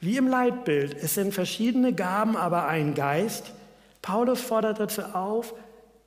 Wie 0.00 0.16
im 0.16 0.28
Leitbild, 0.28 0.94
es 0.94 1.14
sind 1.14 1.34
verschiedene 1.34 1.92
Gaben, 1.92 2.36
aber 2.36 2.66
ein 2.66 2.94
Geist. 2.94 3.52
Paulus 4.02 4.40
fordert 4.40 4.78
dazu 4.78 5.02
auf, 5.02 5.54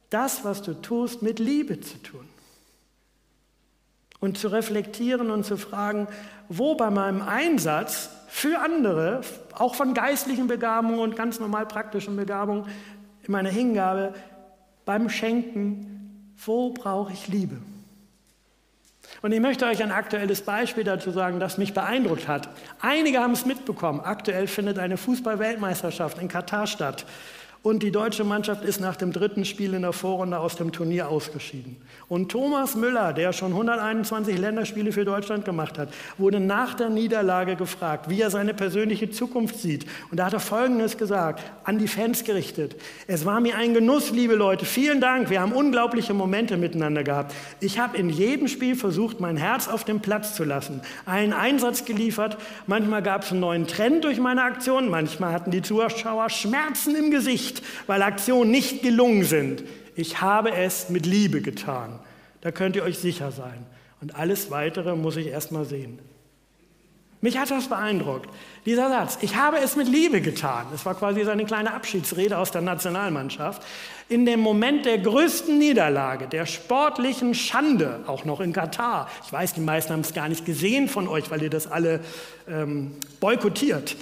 das, 0.10 0.46
was 0.46 0.62
du 0.62 0.74
tust, 0.74 1.22
mit 1.22 1.40
Liebe 1.40 1.82
zu 1.82 1.98
tun. 2.02 2.28
Und 4.20 4.38
zu 4.38 4.48
reflektieren 4.48 5.30
und 5.32 5.46
zu 5.46 5.58
fragen, 5.58 6.08
wo 6.48 6.76
bei 6.76 6.90
meinem 6.90 7.22
Einsatz 7.22 8.10
für 8.28 8.60
andere, 8.60 9.22
auch 9.54 9.76
von 9.76 9.94
geistlichen 9.94 10.48
Begabungen 10.48 11.00
und 11.00 11.16
ganz 11.16 11.40
normal 11.40 11.66
praktischen 11.66 12.16
Begabungen, 12.16 12.66
in 13.24 13.32
meiner 13.32 13.50
Hingabe, 13.50 14.14
beim 14.86 15.10
Schenken, 15.10 15.97
wo 16.46 16.72
brauche 16.72 17.14
ich 17.14 17.28
Liebe? 17.28 17.58
Und 19.22 19.32
ich 19.32 19.40
möchte 19.40 19.66
euch 19.66 19.82
ein 19.82 19.92
aktuelles 19.92 20.42
Beispiel 20.42 20.84
dazu 20.84 21.12
sagen, 21.12 21.40
das 21.40 21.58
mich 21.58 21.74
beeindruckt 21.74 22.28
hat. 22.28 22.50
Einige 22.82 23.20
haben 23.20 23.34
es 23.34 23.46
mitbekommen. 23.46 24.02
Aktuell 24.02 24.48
findet 24.48 24.78
eine 24.78 24.98
Fußball-Weltmeisterschaft 24.98 26.20
in 26.20 26.28
Katar 26.28 26.68
statt. 26.68 27.06
Und 27.68 27.84
die 27.84 27.92
deutsche 27.92 28.24
Mannschaft 28.24 28.64
ist 28.64 28.80
nach 28.80 28.96
dem 28.96 29.12
dritten 29.12 29.44
Spiel 29.44 29.74
in 29.74 29.82
der 29.82 29.92
Vorrunde 29.92 30.40
aus 30.40 30.56
dem 30.56 30.72
Turnier 30.72 31.10
ausgeschieden. 31.10 31.76
Und 32.08 32.32
Thomas 32.32 32.78
Müller, 32.78 33.12
der 33.12 33.34
schon 33.34 33.52
121 33.52 34.38
Länderspiele 34.38 34.94
für 34.94 35.04
Deutschland 35.04 35.44
gemacht 35.44 35.78
hat, 35.78 35.90
wurde 36.18 36.40
nach 36.40 36.76
der 36.76 36.90
Niederlage 36.90 37.58
gefragt, 37.58 38.10
wie 38.10 38.22
er 38.22 38.30
seine 38.30 38.54
persönliche 38.54 39.10
Zukunft 39.10 39.60
sieht. 39.60 39.86
Und 40.10 40.16
da 40.18 40.28
hat 40.28 40.34
er 40.34 40.40
Folgendes 40.40 40.98
gesagt, 40.98 41.44
an 41.66 41.78
die 41.78 41.90
Fans 41.90 42.24
gerichtet. 42.24 42.78
Es 43.06 43.26
war 43.26 43.42
mir 43.42 43.58
ein 43.58 43.74
Genuss, 43.74 44.12
liebe 44.12 44.36
Leute. 44.36 44.64
Vielen 44.64 45.02
Dank. 45.02 45.30
Wir 45.30 45.42
haben 45.42 45.52
unglaubliche 45.52 46.14
Momente 46.14 46.56
miteinander 46.56 47.04
gehabt. 47.04 47.36
Ich 47.60 47.80
habe 47.80 47.98
in 47.98 48.10
jedem 48.10 48.48
Spiel 48.48 48.78
versucht, 48.78 49.20
mein 49.20 49.36
Herz 49.36 49.68
auf 49.68 49.84
dem 49.84 50.00
Platz 50.00 50.36
zu 50.36 50.46
lassen, 50.46 50.80
einen 51.06 51.34
Einsatz 51.34 51.84
geliefert. 51.84 52.38
Manchmal 52.66 53.04
gab 53.04 53.24
es 53.24 53.32
einen 53.32 53.42
neuen 53.42 53.68
Trend 53.68 54.06
durch 54.06 54.22
meine 54.22 54.44
Aktion. 54.44 54.88
Manchmal 54.88 55.34
hatten 55.34 55.52
die 55.52 55.62
Zuschauer 55.62 56.30
Schmerzen 56.30 56.96
im 56.96 57.12
Gesicht 57.12 57.57
weil 57.86 58.02
Aktionen 58.02 58.52
nicht 58.52 58.82
gelungen 58.82 59.24
sind. 59.24 59.64
Ich 59.96 60.22
habe 60.22 60.52
es 60.52 60.90
mit 60.90 61.06
Liebe 61.06 61.42
getan. 61.42 62.00
Da 62.42 62.52
könnt 62.52 62.76
ihr 62.76 62.84
euch 62.84 63.00
sicher 63.00 63.32
sein. 63.32 63.66
Und 64.02 64.16
alles 64.16 64.52
Weitere 64.52 64.96
muss 64.96 65.18
ich 65.18 65.28
erst 65.28 65.52
mal 65.52 65.66
sehen. 65.66 66.00
Mich 67.20 67.36
hat 67.38 67.50
das 67.50 67.68
beeindruckt. 67.68 68.30
Dieser 68.66 68.90
Satz, 68.90 69.18
ich 69.22 69.36
habe 69.36 69.58
es 69.58 69.76
mit 69.76 69.88
Liebe 69.88 70.22
getan. 70.22 70.68
Das 70.72 70.86
war 70.86 70.94
quasi 70.94 71.24
seine 71.24 71.46
kleine 71.46 71.74
Abschiedsrede 71.74 72.38
aus 72.38 72.52
der 72.52 72.62
Nationalmannschaft. 72.62 73.64
In 74.08 74.28
dem 74.28 74.40
Moment 74.40 74.86
der 74.86 75.00
größten 75.00 75.58
Niederlage, 75.58 76.28
der 76.28 76.46
sportlichen 76.46 77.34
Schande, 77.34 78.04
auch 78.06 78.24
noch 78.24 78.40
in 78.40 78.54
Katar. 78.54 79.10
Ich 79.26 79.34
weiß, 79.34 79.56
die 79.56 79.62
meisten 79.62 79.94
haben 79.94 80.02
es 80.02 80.14
gar 80.14 80.30
nicht 80.30 80.46
gesehen 80.46 80.88
von 80.88 81.08
euch, 81.08 81.32
weil 81.32 81.42
ihr 81.42 81.50
das 81.50 81.66
alle 81.66 82.02
ähm, 82.48 82.94
boykottiert. 83.20 83.96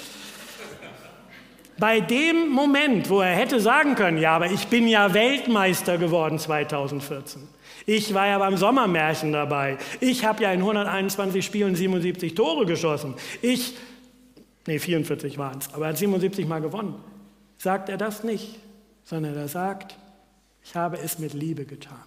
Bei 1.78 2.00
dem 2.00 2.50
Moment, 2.50 3.10
wo 3.10 3.20
er 3.20 3.36
hätte 3.36 3.60
sagen 3.60 3.96
können, 3.96 4.18
ja, 4.18 4.36
aber 4.36 4.50
ich 4.50 4.68
bin 4.68 4.88
ja 4.88 5.14
Weltmeister 5.14 5.98
geworden 5.98 6.40
2014. 6.40 7.42
Ich 7.86 8.14
war 8.14 8.28
ja 8.28 8.40
beim 8.40 8.58
Sommermärchen 8.58 9.34
dabei. 9.34 9.78
Ich 10.00 10.26
habe 10.26 10.44
ja 10.44 10.52
in 10.52 10.62
121 10.62 11.46
Spielen 11.46 11.76
77 11.76 12.34
Tore 12.34 12.66
geschossen. 12.66 13.14
Ich, 13.42 13.76
nee, 14.66 14.80
44 14.80 15.38
waren 15.38 15.60
es, 15.60 15.74
aber 15.74 15.86
er 15.86 15.90
hat 15.90 15.98
77 15.98 16.48
Mal 16.48 16.62
gewonnen. 16.62 16.96
Sagt 17.58 17.90
er 17.90 17.98
das 17.98 18.24
nicht, 18.24 18.60
sondern 19.04 19.36
er 19.36 19.48
sagt, 19.50 19.98
ich 20.64 20.76
habe 20.76 20.98
es 20.98 21.20
mit 21.20 21.34
Liebe 21.34 21.66
getan. 21.66 22.04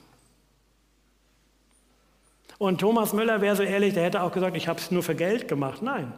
Und 2.58 2.80
Thomas 2.80 3.12
Müller 3.12 3.40
wäre 3.40 3.54
so 3.54 3.62
ehrlich, 3.62 3.94
der 3.94 4.04
hätte 4.04 4.22
auch 4.22 4.32
gesagt, 4.32 4.56
ich 4.56 4.66
habe 4.66 4.80
es 4.80 4.90
nur 4.90 5.02
für 5.02 5.14
Geld 5.14 5.46
gemacht. 5.46 5.80
Nein, 5.80 6.12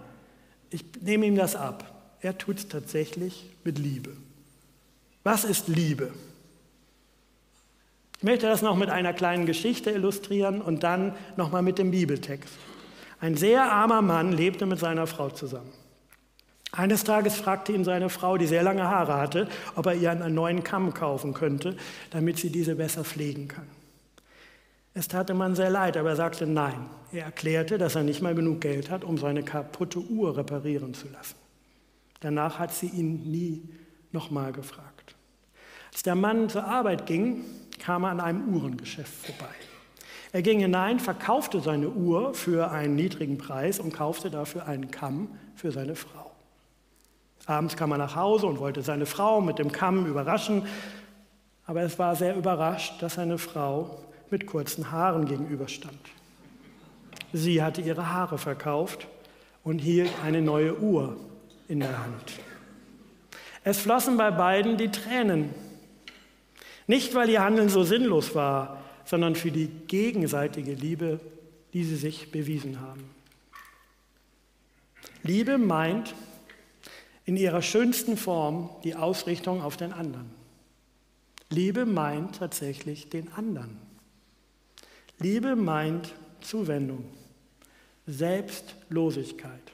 ich 0.70 0.84
nehme 1.02 1.26
ihm 1.26 1.36
das 1.36 1.54
ab. 1.54 1.99
Er 2.22 2.36
tut 2.36 2.58
es 2.58 2.68
tatsächlich 2.68 3.50
mit 3.64 3.78
Liebe. 3.78 4.16
Was 5.24 5.44
ist 5.44 5.68
Liebe? 5.68 6.10
Ich 8.18 8.24
möchte 8.24 8.46
das 8.46 8.60
noch 8.60 8.76
mit 8.76 8.90
einer 8.90 9.14
kleinen 9.14 9.46
Geschichte 9.46 9.90
illustrieren 9.90 10.60
und 10.60 10.82
dann 10.82 11.14
nochmal 11.36 11.62
mit 11.62 11.78
dem 11.78 11.90
Bibeltext. 11.90 12.52
Ein 13.20 13.36
sehr 13.36 13.70
armer 13.70 14.02
Mann 14.02 14.32
lebte 14.32 14.66
mit 14.66 14.78
seiner 14.78 15.06
Frau 15.06 15.30
zusammen. 15.30 15.72
Eines 16.72 17.02
Tages 17.02 17.36
fragte 17.36 17.72
ihn 17.72 17.84
seine 17.84 18.10
Frau, 18.10 18.36
die 18.36 18.46
sehr 18.46 18.62
lange 18.62 18.86
Haare 18.86 19.14
hatte, 19.14 19.48
ob 19.74 19.86
er 19.86 19.94
ihr 19.94 20.10
einen 20.10 20.34
neuen 20.34 20.62
Kamm 20.62 20.94
kaufen 20.94 21.34
könnte, 21.34 21.76
damit 22.10 22.38
sie 22.38 22.50
diese 22.50 22.76
besser 22.76 23.04
pflegen 23.04 23.48
kann. 23.48 23.66
Es 24.92 25.08
tat 25.08 25.28
dem 25.28 25.38
Mann 25.38 25.56
sehr 25.56 25.70
leid, 25.70 25.96
aber 25.96 26.10
er 26.10 26.16
sagte 26.16 26.46
nein. 26.46 26.86
Er 27.12 27.24
erklärte, 27.24 27.78
dass 27.78 27.94
er 27.94 28.02
nicht 28.02 28.22
mal 28.22 28.34
genug 28.34 28.60
Geld 28.60 28.90
hat, 28.90 29.02
um 29.02 29.18
seine 29.18 29.42
kaputte 29.42 29.98
Uhr 29.98 30.36
reparieren 30.36 30.94
zu 30.94 31.08
lassen. 31.08 31.39
Danach 32.20 32.58
hat 32.58 32.72
sie 32.72 32.88
ihn 32.88 33.30
nie 33.30 33.62
nochmal 34.12 34.52
gefragt. 34.52 35.14
Als 35.92 36.02
der 36.02 36.14
Mann 36.14 36.48
zur 36.48 36.64
Arbeit 36.64 37.06
ging, 37.06 37.44
kam 37.78 38.04
er 38.04 38.10
an 38.10 38.20
einem 38.20 38.54
Uhrengeschäft 38.54 39.26
vorbei. 39.26 39.54
Er 40.32 40.42
ging 40.42 40.60
hinein, 40.60 41.00
verkaufte 41.00 41.60
seine 41.60 41.90
Uhr 41.90 42.34
für 42.34 42.70
einen 42.70 42.94
niedrigen 42.94 43.38
Preis 43.38 43.80
und 43.80 43.92
kaufte 43.92 44.30
dafür 44.30 44.66
einen 44.66 44.90
Kamm 44.90 45.28
für 45.56 45.72
seine 45.72 45.96
Frau. 45.96 46.30
Abends 47.46 47.76
kam 47.76 47.90
er 47.90 47.98
nach 47.98 48.14
Hause 48.14 48.46
und 48.46 48.60
wollte 48.60 48.82
seine 48.82 49.06
Frau 49.06 49.40
mit 49.40 49.58
dem 49.58 49.72
Kamm 49.72 50.06
überraschen, 50.06 50.66
aber 51.66 51.82
es 51.82 51.98
war 51.98 52.14
sehr 52.14 52.36
überrascht, 52.36 53.02
dass 53.02 53.14
seine 53.14 53.38
Frau 53.38 53.98
mit 54.30 54.46
kurzen 54.46 54.92
Haaren 54.92 55.26
gegenüberstand. 55.26 55.98
Sie 57.32 57.62
hatte 57.62 57.80
ihre 57.80 58.12
Haare 58.12 58.38
verkauft 58.38 59.08
und 59.64 59.80
hielt 59.80 60.12
eine 60.24 60.42
neue 60.42 60.78
Uhr 60.78 61.16
in 61.70 61.80
der 61.80 62.02
Hand. 62.02 62.32
Es 63.62 63.78
flossen 63.78 64.16
bei 64.16 64.30
beiden 64.30 64.76
die 64.76 64.90
Tränen. 64.90 65.54
Nicht, 66.86 67.14
weil 67.14 67.30
ihr 67.30 67.42
Handeln 67.42 67.68
so 67.68 67.84
sinnlos 67.84 68.34
war, 68.34 68.82
sondern 69.04 69.36
für 69.36 69.52
die 69.52 69.68
gegenseitige 69.86 70.74
Liebe, 70.74 71.20
die 71.72 71.84
sie 71.84 71.96
sich 71.96 72.32
bewiesen 72.32 72.80
haben. 72.80 73.08
Liebe 75.22 75.58
meint 75.58 76.14
in 77.24 77.36
ihrer 77.36 77.62
schönsten 77.62 78.16
Form 78.16 78.70
die 78.82 78.96
Ausrichtung 78.96 79.62
auf 79.62 79.76
den 79.76 79.92
anderen. 79.92 80.30
Liebe 81.50 81.86
meint 81.86 82.38
tatsächlich 82.38 83.10
den 83.10 83.32
anderen. 83.32 83.78
Liebe 85.18 85.54
meint 85.54 86.14
Zuwendung, 86.40 87.04
Selbstlosigkeit. 88.06 89.69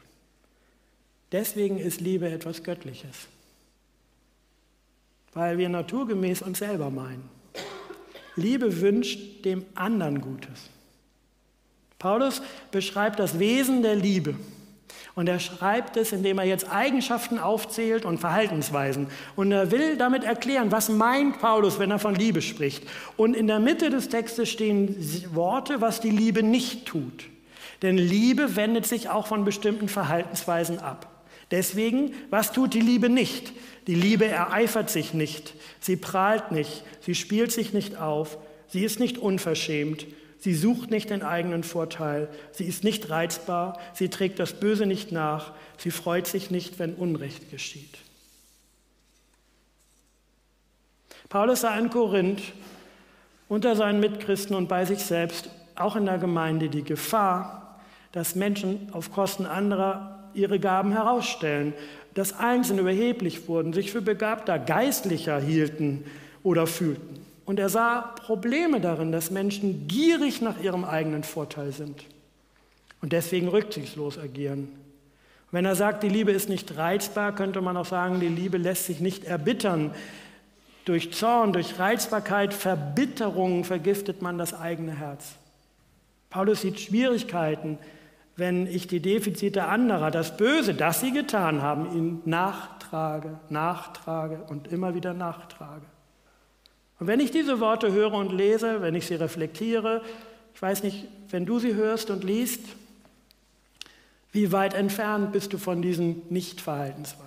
Deswegen 1.33 1.78
ist 1.78 2.00
Liebe 2.00 2.30
etwas 2.30 2.62
Göttliches, 2.62 3.26
weil 5.35 5.59
wir 5.59 5.68
naturgemäß 5.68 6.42
uns 6.42 6.59
selber 6.59 6.90
meinen. 6.90 7.28
Liebe 8.37 8.80
wünscht 8.80 9.45
dem 9.45 9.64
anderen 9.75 10.21
Gutes. 10.21 10.71
Paulus 11.99 12.42
beschreibt 12.71 13.18
das 13.18 13.38
Wesen 13.38 13.83
der 13.83 13.97
Liebe. 13.97 14.35
Und 15.14 15.30
er 15.30 15.40
schreibt 15.40 15.97
es, 15.97 16.12
indem 16.12 16.38
er 16.38 16.45
jetzt 16.45 16.71
Eigenschaften 16.71 17.38
aufzählt 17.38 18.04
und 18.04 18.18
Verhaltensweisen. 18.18 19.09
Und 19.35 19.50
er 19.50 19.71
will 19.71 19.97
damit 19.97 20.25
erklären, 20.25 20.71
was 20.71 20.90
meint 20.90 21.38
Paulus, 21.38 21.78
wenn 21.78 21.90
er 21.90 21.99
von 21.99 22.14
Liebe 22.14 22.42
spricht. 22.42 22.85
Und 23.16 23.35
in 23.35 23.47
der 23.47 23.59
Mitte 23.59 23.88
des 23.88 24.11
Textes 24.11 24.50
stehen 24.50 24.95
Worte, 25.35 25.80
was 25.80 26.00
die 26.00 26.11
Liebe 26.11 26.42
nicht 26.42 26.85
tut. 26.85 27.25
Denn 27.80 27.97
Liebe 27.97 28.56
wendet 28.56 28.87
sich 28.87 29.09
auch 29.09 29.26
von 29.26 29.47
bestimmten 29.47 29.88
Verhaltensweisen 29.88 30.80
ab. 30.80 31.15
Deswegen, 31.50 32.15
was 32.31 32.53
tut 32.53 32.75
die 32.75 32.81
Liebe 32.81 33.09
nicht? 33.09 33.53
Die 33.87 33.95
Liebe 33.95 34.26
ereifert 34.26 34.91
sich 34.91 35.15
nicht, 35.15 35.55
sie 35.81 35.97
prahlt 35.97 36.50
nicht, 36.50 36.83
sie 37.00 37.15
spielt 37.15 37.53
sich 37.53 37.73
nicht 37.73 37.97
auf, 37.97 38.37
sie 38.69 38.85
ist 38.85 38.99
nicht 38.99 39.19
unverschämt, 39.19 40.07
Sie 40.38 40.55
sucht 40.55 40.91
nicht 40.91 41.11
den 41.11 41.23
eigenen 41.23 41.65
Vorteil. 41.65 42.29
Sie 42.53 42.67
ist 42.67 42.85
nicht 42.85 43.11
reizbar. 43.11 43.81
Sie 43.95 44.09
trägt 44.09 44.38
das 44.38 44.53
Böse 44.53 44.87
nicht 44.87 45.11
nach. 45.11 45.53
Sie 45.76 45.91
freut 45.91 46.26
sich 46.26 46.50
nicht, 46.50 46.79
wenn 46.79 46.95
Unrecht 46.95 47.50
geschieht. 47.50 47.99
Paulus 51.29 51.62
sah 51.62 51.76
in 51.76 51.91
Korinth 51.91 52.43
unter 53.49 53.75
seinen 53.75 53.99
Mitchristen 54.00 54.55
und 54.55 54.69
bei 54.69 54.85
sich 54.85 55.00
selbst, 55.00 55.50
auch 55.75 55.97
in 55.97 56.07
der 56.07 56.19
Gemeinde, 56.19 56.69
die 56.69 56.85
Gefahr, 56.85 57.81
dass 58.12 58.35
Menschen 58.35 58.88
auf 58.93 59.12
Kosten 59.12 59.47
anderer 59.47 60.15
ihre 60.37 60.59
Gaben 60.59 60.93
herausstellen, 60.93 61.73
dass 62.14 62.38
Einzelne 62.38 62.81
überheblich 62.81 63.49
wurden, 63.49 63.73
sich 63.73 63.93
für 63.93 64.02
begabter, 64.02 64.59
geistlicher 64.59 65.38
hielten 65.38 66.05
oder 66.43 66.66
fühlten. 66.66 67.21
Und 67.45 67.59
er 67.61 67.69
sah 67.69 68.00
Probleme 68.00 68.81
darin, 68.81 69.12
dass 69.12 69.31
Menschen 69.31 69.87
gierig 69.87 70.40
nach 70.40 70.61
ihrem 70.61 70.85
eigenen 70.85 71.25
Vorteil 71.25 71.73
sind 71.73 72.05
und 73.02 73.12
deswegen 73.12 73.49
rücksichtslos 73.49 74.19
agieren. 74.19 74.69
Wenn 75.52 75.64
er 75.64 75.76
sagt, 75.76 76.02
die 76.02 76.09
Liebe 76.09 76.33
ist 76.33 76.49
nicht 76.49 76.76
reizbar, 76.76 77.35
könnte 77.35 77.61
man 77.61 77.76
auch 77.76 77.87
sagen, 77.87 78.19
die 78.19 78.28
Liebe 78.28 78.59
lässt 78.59 78.87
sich 78.87 79.00
nicht 79.00 79.25
erbittern. 79.25 79.93
Durch 80.85 81.12
Zorn, 81.12 81.52
durch 81.52 81.78
Reizbarkeit, 81.78 82.52
Verbitterung 82.52 83.64
vergiftet 83.64 84.23
man 84.23 84.38
das 84.38 84.55
eigene 84.55 84.99
Herz. 84.99 85.35
Paulus 86.31 86.62
sieht 86.62 86.81
Schwierigkeiten, 86.81 87.78
wenn 88.37 88.66
ich 88.66 88.87
die 88.87 89.00
Defizite 89.00 89.64
anderer, 89.64 90.11
das 90.11 90.37
Böse, 90.37 90.75
das 90.75 91.00
sie 91.00 91.11
getan 91.11 91.62
haben, 91.62 91.90
ihnen 91.97 92.23
nachtrage, 92.26 93.38
nachtrage 93.49 94.43
und 94.49 94.69
immer 94.69 94.95
wieder 94.95 95.14
nachtrage. 95.14 95.87
Und 96.99 97.07
wenn 97.07 97.21
ich 97.21 97.31
diese 97.31 97.61
Worte 97.61 97.93
höre 97.93 98.12
und 98.12 98.33
lese, 98.33 98.83
wenn 98.83 98.95
ich 98.95 99.07
sie 99.07 99.14
reflektiere, 99.14 100.02
ich 100.55 100.61
weiß 100.61 100.83
nicht, 100.83 101.07
wenn 101.31 101.47
du 101.47 101.59
sie 101.59 101.75
hörst 101.75 102.11
und 102.11 102.25
liest, 102.25 102.61
wie 104.33 104.52
weit 104.52 104.75
entfernt 104.75 105.33
bist 105.33 105.52
du 105.55 105.59
von 105.59 105.81
diesen 105.81 106.23
Nichtverhaltensweisen? 106.28 107.26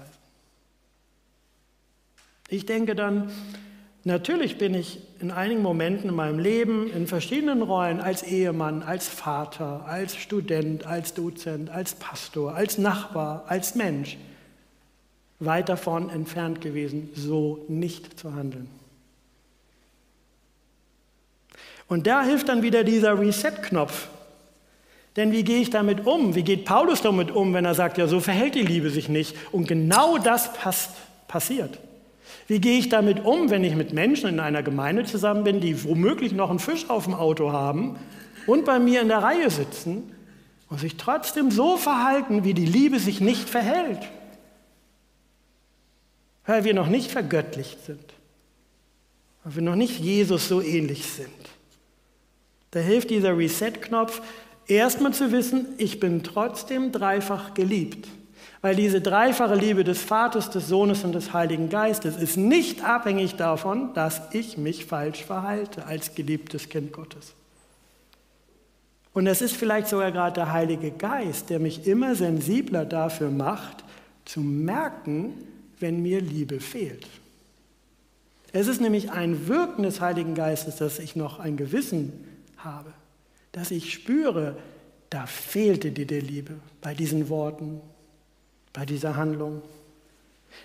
Ich 2.50 2.66
denke 2.66 2.96
dann, 2.96 3.32
natürlich 4.04 4.58
bin 4.58 4.76
ich 4.76 5.00
in 5.20 5.32
einigen 5.32 5.62
Momenten 5.62 6.10
in 6.10 6.16
meinem 6.16 6.40
Leben 6.40 6.92
in 6.92 7.08
verschiedenen 7.08 7.62
Rollen 7.62 8.00
als 8.00 8.24
Ehemann, 8.24 8.84
als 8.84 9.10
Vater, 9.10 9.86
als 9.86 10.16
Student, 10.16 10.86
als 10.86 11.14
Dozent, 11.14 11.70
als 11.70 11.94
Pastor, 11.96 12.56
als 12.56 12.78
Nachbar, 12.78 13.44
als 13.48 13.76
Mensch 13.76 14.18
weit 15.40 15.70
davon 15.70 16.10
entfernt 16.10 16.62
gewesen, 16.62 17.10
so 17.16 17.66
nicht 17.68 18.20
zu 18.20 18.34
handeln. 18.34 18.70
Und 21.88 22.08
da 22.08 22.24
hilft 22.24 22.50
dann 22.50 22.62
wieder 22.62 22.84
dieser 22.84 23.20
Reset-Knopf. 23.20 24.08
Denn 25.16 25.32
wie 25.32 25.44
gehe 25.44 25.60
ich 25.60 25.70
damit 25.70 26.06
um? 26.06 26.36
Wie 26.36 26.44
geht 26.44 26.66
Paulus 26.66 27.02
damit 27.02 27.32
um, 27.32 27.54
wenn 27.54 27.66
er 27.66 27.74
sagt, 27.74 27.98
ja, 27.98 28.08
so 28.08 28.20
verhält 28.20 28.56
die 28.56 28.62
Liebe 28.62 28.90
sich 28.90 29.10
nicht? 29.10 29.36
Und 29.52 29.68
genau 29.68 30.18
das 30.18 30.54
passt, 30.54 30.92
passiert. 31.28 31.80
Wie 32.50 32.60
gehe 32.60 32.80
ich 32.80 32.90
damit 32.90 33.24
um, 33.24 33.52
wenn 33.52 33.64
ich 33.64 33.76
mit 33.76 33.94
Menschen 33.94 34.28
in 34.28 34.40
einer 34.40 34.64
Gemeinde 34.64 35.06
zusammen 35.06 35.44
bin, 35.44 35.62
die 35.62 35.84
womöglich 35.84 36.34
noch 36.34 36.50
einen 36.50 36.58
Fisch 36.58 36.90
auf 36.90 37.04
dem 37.04 37.14
Auto 37.14 37.52
haben 37.52 37.96
und 38.48 38.66
bei 38.66 38.80
mir 38.80 39.02
in 39.02 39.08
der 39.08 39.20
Reihe 39.20 39.52
sitzen 39.52 40.12
und 40.68 40.80
sich 40.80 40.98
trotzdem 40.98 41.52
so 41.52 41.78
verhalten, 41.78 42.44
wie 42.44 42.56
die 42.56 42.66
Liebe 42.66 43.00
sich 43.00 43.22
nicht 43.22 43.48
verhält? 43.48 44.00
Weil 46.48 46.64
wir 46.64 46.74
noch 46.74 46.88
nicht 46.88 47.12
vergöttlicht 47.12 47.86
sind, 47.86 48.14
weil 49.44 49.58
wir 49.58 49.62
noch 49.62 49.76
nicht 49.76 50.00
Jesus 50.00 50.48
so 50.48 50.60
ähnlich 50.60 51.06
sind. 51.06 51.30
Da 52.72 52.80
hilft 52.80 53.12
dieser 53.12 53.38
Reset-Knopf, 53.38 54.24
erstmal 54.66 55.14
zu 55.14 55.32
wissen, 55.32 55.68
ich 55.78 56.00
bin 56.00 56.24
trotzdem 56.24 56.92
dreifach 56.92 57.54
geliebt. 57.54 58.08
Weil 58.62 58.76
diese 58.76 59.00
dreifache 59.00 59.56
Liebe 59.56 59.84
des 59.84 60.02
Vaters, 60.02 60.50
des 60.50 60.68
Sohnes 60.68 61.04
und 61.06 61.14
des 61.14 61.32
Heiligen 61.32 61.70
Geistes 61.70 62.18
ist 62.18 62.36
nicht 62.36 62.84
abhängig 62.84 63.36
davon, 63.36 63.94
dass 63.94 64.22
ich 64.32 64.58
mich 64.58 64.86
falsch 64.86 65.24
verhalte 65.24 65.86
als 65.86 66.14
geliebtes 66.14 66.68
Kind 66.68 66.92
Gottes. 66.92 67.36
Und 69.14 69.28
es 69.28 69.42
ist 69.42 69.56
vielleicht 69.56 69.88
sogar 69.88 70.12
gerade 70.12 70.34
der 70.34 70.52
Heilige 70.52 70.92
Geist, 70.92 71.50
der 71.50 71.60
mich 71.60 71.88
immer 71.88 72.16
sensibler 72.16 72.86
dafür 72.86 73.32
macht, 73.32 73.84
zu 74.26 74.42
merken, 74.42 75.34
wenn 75.80 76.02
mir 76.02 76.22
Liebe 76.22 76.60
fehlt. 76.60 77.08
Es 78.52 78.68
ist 78.68 78.82
nämlich 78.82 79.12
ein 79.12 79.48
Wirken 79.48 79.84
des 79.84 80.02
Heiligen 80.02 80.36
Geistes, 80.36 80.78
dass 80.78 81.00
ich 81.00 81.16
noch 81.16 81.40
ein 81.40 81.56
Gewissen 81.56 82.26
habe, 82.58 82.92
dass 83.52 83.72
ich 83.72 83.94
spüre, 83.94 84.58
da 85.10 85.26
fehlte 85.26 85.92
dir 85.92 86.06
die 86.06 86.20
Liebe 86.20 86.56
bei 86.82 86.94
diesen 86.94 87.30
Worten, 87.30 87.82
bei 88.74 88.86
dieser 88.86 89.16
Handlung. 89.16 89.62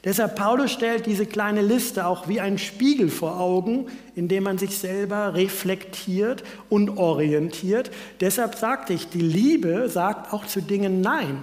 Deshalb 0.03 0.37
Paulus 0.37 0.73
stellt 0.73 1.07
diese 1.07 1.27
kleine 1.27 1.63
Liste 1.63 2.07
auch 2.07 2.29
wie 2.29 2.41
ein 2.41 2.59
Spiegel 2.59 3.09
vor 3.09 3.39
Augen, 3.39 3.87
in 4.15 4.29
dem 4.29 4.45
man 4.45 4.59
sich 4.59 4.79
selber 4.79 5.35
reflektiert 5.35 6.43
und 6.69 6.99
orientiert. 6.99 7.91
Deshalb 8.21 8.55
sagte 8.55 8.93
ich, 8.93 9.09
die 9.09 9.21
Liebe 9.21 9.89
sagt 9.89 10.33
auch 10.33 10.47
zu 10.47 10.61
Dingen 10.61 11.01
Nein. 11.01 11.43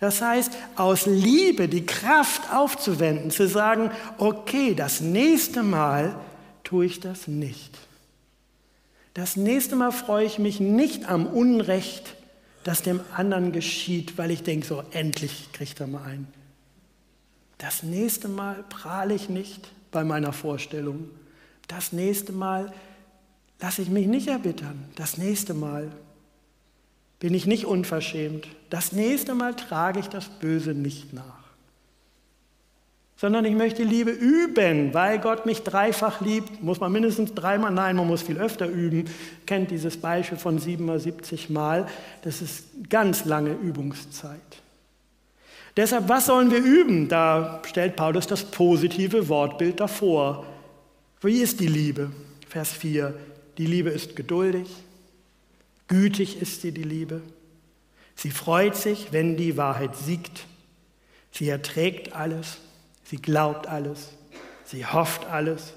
Das 0.00 0.20
heißt, 0.20 0.52
aus 0.76 1.06
Liebe 1.06 1.68
die 1.68 1.86
Kraft 1.86 2.52
aufzuwenden, 2.52 3.30
zu 3.30 3.48
sagen, 3.48 3.90
okay, 4.18 4.74
das 4.74 5.00
nächste 5.00 5.62
Mal 5.62 6.14
tue 6.62 6.86
ich 6.86 7.00
das 7.00 7.28
nicht. 7.28 7.70
Das 9.14 9.36
nächste 9.36 9.76
Mal 9.76 9.92
freue 9.92 10.26
ich 10.26 10.38
mich 10.38 10.58
nicht 10.58 11.08
am 11.08 11.26
Unrecht, 11.26 12.16
das 12.64 12.82
dem 12.82 13.00
anderen 13.14 13.52
geschieht, 13.52 14.18
weil 14.18 14.30
ich 14.30 14.42
denke, 14.42 14.66
so 14.66 14.82
endlich 14.90 15.52
kriegt 15.52 15.80
er 15.80 15.86
mal 15.86 16.02
ein. 16.02 16.26
Das 17.58 17.82
nächste 17.82 18.28
Mal 18.28 18.64
prahle 18.68 19.14
ich 19.14 19.28
nicht 19.28 19.70
bei 19.92 20.02
meiner 20.02 20.32
Vorstellung. 20.32 21.08
Das 21.68 21.92
nächste 21.92 22.32
Mal 22.32 22.72
lasse 23.60 23.82
ich 23.82 23.88
mich 23.88 24.06
nicht 24.06 24.28
erbittern. 24.28 24.84
Das 24.96 25.18
nächste 25.18 25.54
Mal 25.54 25.92
bin 27.20 27.32
ich 27.32 27.46
nicht 27.46 27.66
unverschämt. 27.66 28.48
Das 28.70 28.92
nächste 28.92 29.34
Mal 29.34 29.54
trage 29.54 30.00
ich 30.00 30.08
das 30.08 30.28
Böse 30.28 30.74
nicht 30.74 31.12
nach 31.12 31.43
sondern 33.24 33.46
ich 33.46 33.54
möchte 33.54 33.82
Liebe 33.82 34.10
üben, 34.10 34.92
weil 34.92 35.18
Gott 35.18 35.46
mich 35.46 35.62
dreifach 35.62 36.20
liebt. 36.20 36.62
Muss 36.62 36.78
man 36.78 36.92
mindestens 36.92 37.32
dreimal, 37.32 37.72
nein, 37.72 37.96
man 37.96 38.06
muss 38.06 38.20
viel 38.20 38.36
öfter 38.36 38.66
üben. 38.66 39.06
Kennt 39.46 39.70
dieses 39.70 39.96
Beispiel 39.96 40.36
von 40.36 40.58
siebenmal, 40.58 41.00
siebzig 41.00 41.48
Mal. 41.48 41.88
Das 42.20 42.42
ist 42.42 42.66
ganz 42.90 43.24
lange 43.24 43.54
Übungszeit. 43.54 44.38
Deshalb, 45.74 46.10
was 46.10 46.26
sollen 46.26 46.50
wir 46.50 46.58
üben? 46.58 47.08
Da 47.08 47.62
stellt 47.66 47.96
Paulus 47.96 48.26
das 48.26 48.44
positive 48.44 49.26
Wortbild 49.30 49.80
davor. 49.80 50.44
Wie 51.22 51.40
ist 51.40 51.60
die 51.60 51.68
Liebe? 51.68 52.10
Vers 52.50 52.72
4. 52.72 53.14
Die 53.56 53.64
Liebe 53.64 53.88
ist 53.88 54.16
geduldig, 54.16 54.68
gütig 55.88 56.42
ist 56.42 56.60
sie, 56.60 56.72
die 56.72 56.82
Liebe. 56.82 57.22
Sie 58.16 58.30
freut 58.30 58.76
sich, 58.76 59.14
wenn 59.14 59.38
die 59.38 59.56
Wahrheit 59.56 59.96
siegt. 59.96 60.44
Sie 61.32 61.48
erträgt 61.48 62.12
alles, 62.12 62.58
Sie 63.04 63.16
glaubt 63.16 63.66
alles, 63.66 64.10
sie 64.64 64.86
hofft 64.86 65.26
alles, 65.26 65.74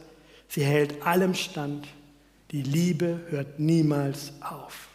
sie 0.48 0.63
hält 0.63 1.06
allem 1.06 1.34
stand. 1.34 1.88
Die 2.52 2.63
Liebe 2.63 3.20
hört 3.30 3.60
niemals 3.60 4.32
auf. 4.42 4.88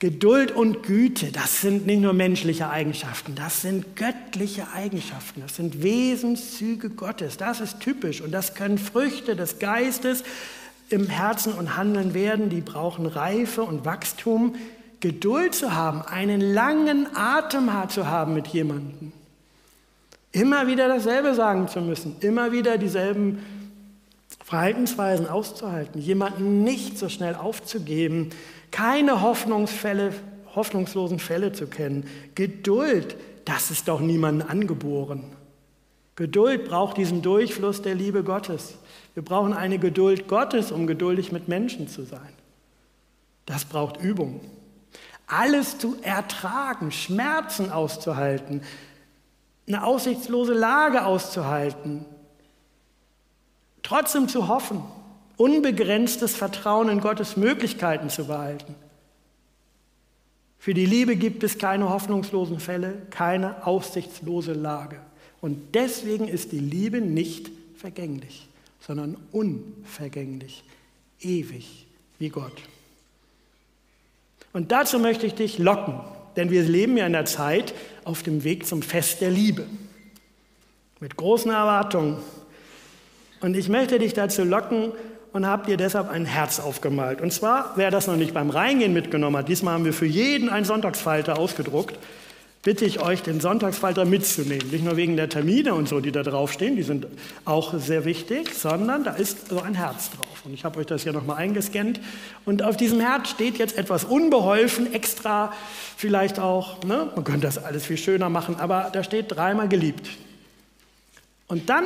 Geduld 0.00 0.50
und 0.50 0.82
Güte, 0.82 1.30
das 1.30 1.60
sind 1.60 1.84
nicht 1.84 2.00
nur 2.00 2.14
menschliche 2.14 2.70
Eigenschaften, 2.70 3.34
das 3.34 3.60
sind 3.60 3.96
göttliche 3.96 4.68
Eigenschaften, 4.74 5.42
das 5.42 5.56
sind 5.56 5.82
Wesenszüge 5.82 6.88
Gottes, 6.88 7.36
das 7.36 7.60
ist 7.60 7.80
typisch 7.80 8.22
und 8.22 8.32
das 8.32 8.54
können 8.54 8.78
Früchte 8.78 9.36
des 9.36 9.58
Geistes 9.58 10.24
im 10.88 11.06
Herzen 11.06 11.52
und 11.52 11.76
Handeln 11.76 12.14
werden, 12.14 12.48
die 12.48 12.62
brauchen 12.62 13.04
Reife 13.04 13.62
und 13.62 13.84
Wachstum, 13.84 14.54
Geduld 15.00 15.54
zu 15.54 15.74
haben, 15.74 16.00
einen 16.00 16.40
langen 16.40 17.06
Atem 17.14 17.70
zu 17.88 18.06
haben 18.06 18.32
mit 18.32 18.48
jemandem, 18.48 19.12
immer 20.32 20.66
wieder 20.66 20.88
dasselbe 20.88 21.34
sagen 21.34 21.68
zu 21.68 21.80
müssen, 21.80 22.16
immer 22.20 22.52
wieder 22.52 22.78
dieselben 22.78 23.44
Verhaltensweisen 24.44 25.28
auszuhalten, 25.28 26.00
jemanden 26.00 26.64
nicht 26.64 26.98
so 26.98 27.08
schnell 27.08 27.34
aufzugeben, 27.34 28.30
keine 28.70 29.22
Hoffnungsfälle, 29.22 30.12
hoffnungslosen 30.54 31.18
Fälle 31.18 31.52
zu 31.52 31.66
kennen. 31.66 32.08
Geduld, 32.34 33.16
das 33.44 33.70
ist 33.70 33.88
doch 33.88 34.00
niemandem 34.00 34.48
angeboren. 34.48 35.24
Geduld 36.16 36.66
braucht 36.66 36.96
diesen 36.96 37.22
Durchfluss 37.22 37.82
der 37.82 37.94
Liebe 37.94 38.22
Gottes. 38.22 38.74
Wir 39.14 39.24
brauchen 39.24 39.52
eine 39.52 39.78
Geduld 39.78 40.28
Gottes, 40.28 40.70
um 40.70 40.86
geduldig 40.86 41.32
mit 41.32 41.48
Menschen 41.48 41.88
zu 41.88 42.02
sein. 42.02 42.32
Das 43.46 43.64
braucht 43.64 44.00
Übung. 44.00 44.40
Alles 45.26 45.78
zu 45.78 45.96
ertragen, 46.02 46.92
Schmerzen 46.92 47.70
auszuhalten, 47.70 48.62
eine 49.70 49.84
aussichtslose 49.84 50.52
Lage 50.52 51.04
auszuhalten, 51.04 52.04
trotzdem 53.82 54.28
zu 54.28 54.48
hoffen, 54.48 54.82
unbegrenztes 55.36 56.34
Vertrauen 56.34 56.88
in 56.88 57.00
Gottes 57.00 57.36
Möglichkeiten 57.36 58.10
zu 58.10 58.26
behalten. 58.26 58.74
Für 60.58 60.74
die 60.74 60.86
Liebe 60.86 61.16
gibt 61.16 61.44
es 61.44 61.56
keine 61.56 61.88
hoffnungslosen 61.88 62.60
Fälle, 62.60 63.00
keine 63.10 63.66
aussichtslose 63.66 64.52
Lage. 64.52 65.00
Und 65.40 65.74
deswegen 65.74 66.28
ist 66.28 66.52
die 66.52 66.58
Liebe 66.58 67.00
nicht 67.00 67.50
vergänglich, 67.78 68.48
sondern 68.80 69.16
unvergänglich, 69.32 70.64
ewig 71.20 71.86
wie 72.18 72.28
Gott. 72.28 72.60
Und 74.52 74.72
dazu 74.72 74.98
möchte 74.98 75.26
ich 75.26 75.34
dich 75.34 75.58
locken, 75.58 76.00
denn 76.36 76.50
wir 76.50 76.62
leben 76.62 76.96
ja 76.96 77.06
in 77.06 77.12
der 77.12 77.24
Zeit 77.24 77.74
auf 78.04 78.22
dem 78.22 78.44
Weg 78.44 78.66
zum 78.66 78.82
Fest 78.82 79.20
der 79.20 79.30
Liebe. 79.30 79.66
Mit 81.00 81.16
großen 81.16 81.50
Erwartungen. 81.50 82.18
Und 83.40 83.56
ich 83.56 83.68
möchte 83.68 83.98
dich 83.98 84.12
dazu 84.12 84.44
locken, 84.44 84.92
und 85.32 85.46
habe 85.46 85.66
dir 85.66 85.76
deshalb 85.76 86.10
ein 86.10 86.24
Herz 86.24 86.58
aufgemalt. 86.60 87.20
Und 87.20 87.32
zwar, 87.32 87.72
wer 87.76 87.90
das 87.90 88.06
noch 88.06 88.16
nicht 88.16 88.34
beim 88.34 88.50
Reingehen 88.50 88.92
mitgenommen 88.92 89.36
hat, 89.36 89.48
diesmal 89.48 89.74
haben 89.74 89.84
wir 89.84 89.92
für 89.92 90.06
jeden 90.06 90.48
einen 90.48 90.64
Sonntagsfalter 90.64 91.38
ausgedruckt, 91.38 91.98
bitte 92.62 92.84
ich 92.84 93.00
euch, 93.00 93.22
den 93.22 93.40
Sonntagsfalter 93.40 94.04
mitzunehmen. 94.04 94.70
Nicht 94.70 94.84
nur 94.84 94.96
wegen 94.96 95.16
der 95.16 95.28
Termine 95.28 95.74
und 95.74 95.88
so, 95.88 96.00
die 96.00 96.12
da 96.12 96.22
draufstehen, 96.22 96.76
die 96.76 96.82
sind 96.82 97.06
auch 97.44 97.78
sehr 97.78 98.04
wichtig, 98.04 98.54
sondern 98.54 99.04
da 99.04 99.12
ist 99.12 99.48
so 99.48 99.60
ein 99.60 99.74
Herz 99.74 100.10
drauf. 100.10 100.44
Und 100.44 100.54
ich 100.54 100.64
habe 100.64 100.78
euch 100.78 100.86
das 100.86 101.02
hier 101.02 101.12
nochmal 101.12 101.38
eingescannt. 101.38 102.00
Und 102.44 102.62
auf 102.62 102.76
diesem 102.76 103.00
Herz 103.00 103.30
steht 103.30 103.58
jetzt 103.58 103.76
etwas 103.76 104.04
unbeholfen, 104.04 104.92
extra 104.92 105.52
vielleicht 105.96 106.38
auch, 106.38 106.82
ne? 106.84 107.10
man 107.14 107.24
könnte 107.24 107.42
das 107.46 107.62
alles 107.62 107.86
viel 107.86 107.98
schöner 107.98 108.28
machen, 108.28 108.56
aber 108.56 108.90
da 108.92 109.02
steht 109.04 109.26
dreimal 109.28 109.68
geliebt. 109.68 110.08
Und 111.48 111.68
dann 111.68 111.84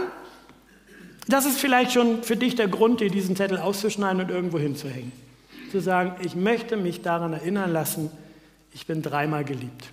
das 1.27 1.47
ist 1.47 1.59
vielleicht 1.59 1.93
schon 1.93 2.23
für 2.23 2.37
dich 2.37 2.55
der 2.55 2.69
Grund, 2.69 3.01
dir 3.01 3.11
diesen 3.11 3.35
Zettel 3.37 3.59
auszuschneiden 3.59 4.21
und 4.21 4.31
irgendwo 4.31 4.59
hinzuhängen. 4.59 5.13
Zu 5.71 5.81
sagen, 5.81 6.15
ich 6.23 6.35
möchte 6.35 6.77
mich 6.77 7.03
daran 7.03 7.33
erinnern 7.33 7.73
lassen, 7.73 8.11
ich 8.73 8.87
bin 8.87 9.03
dreimal 9.03 9.45
geliebt. 9.45 9.89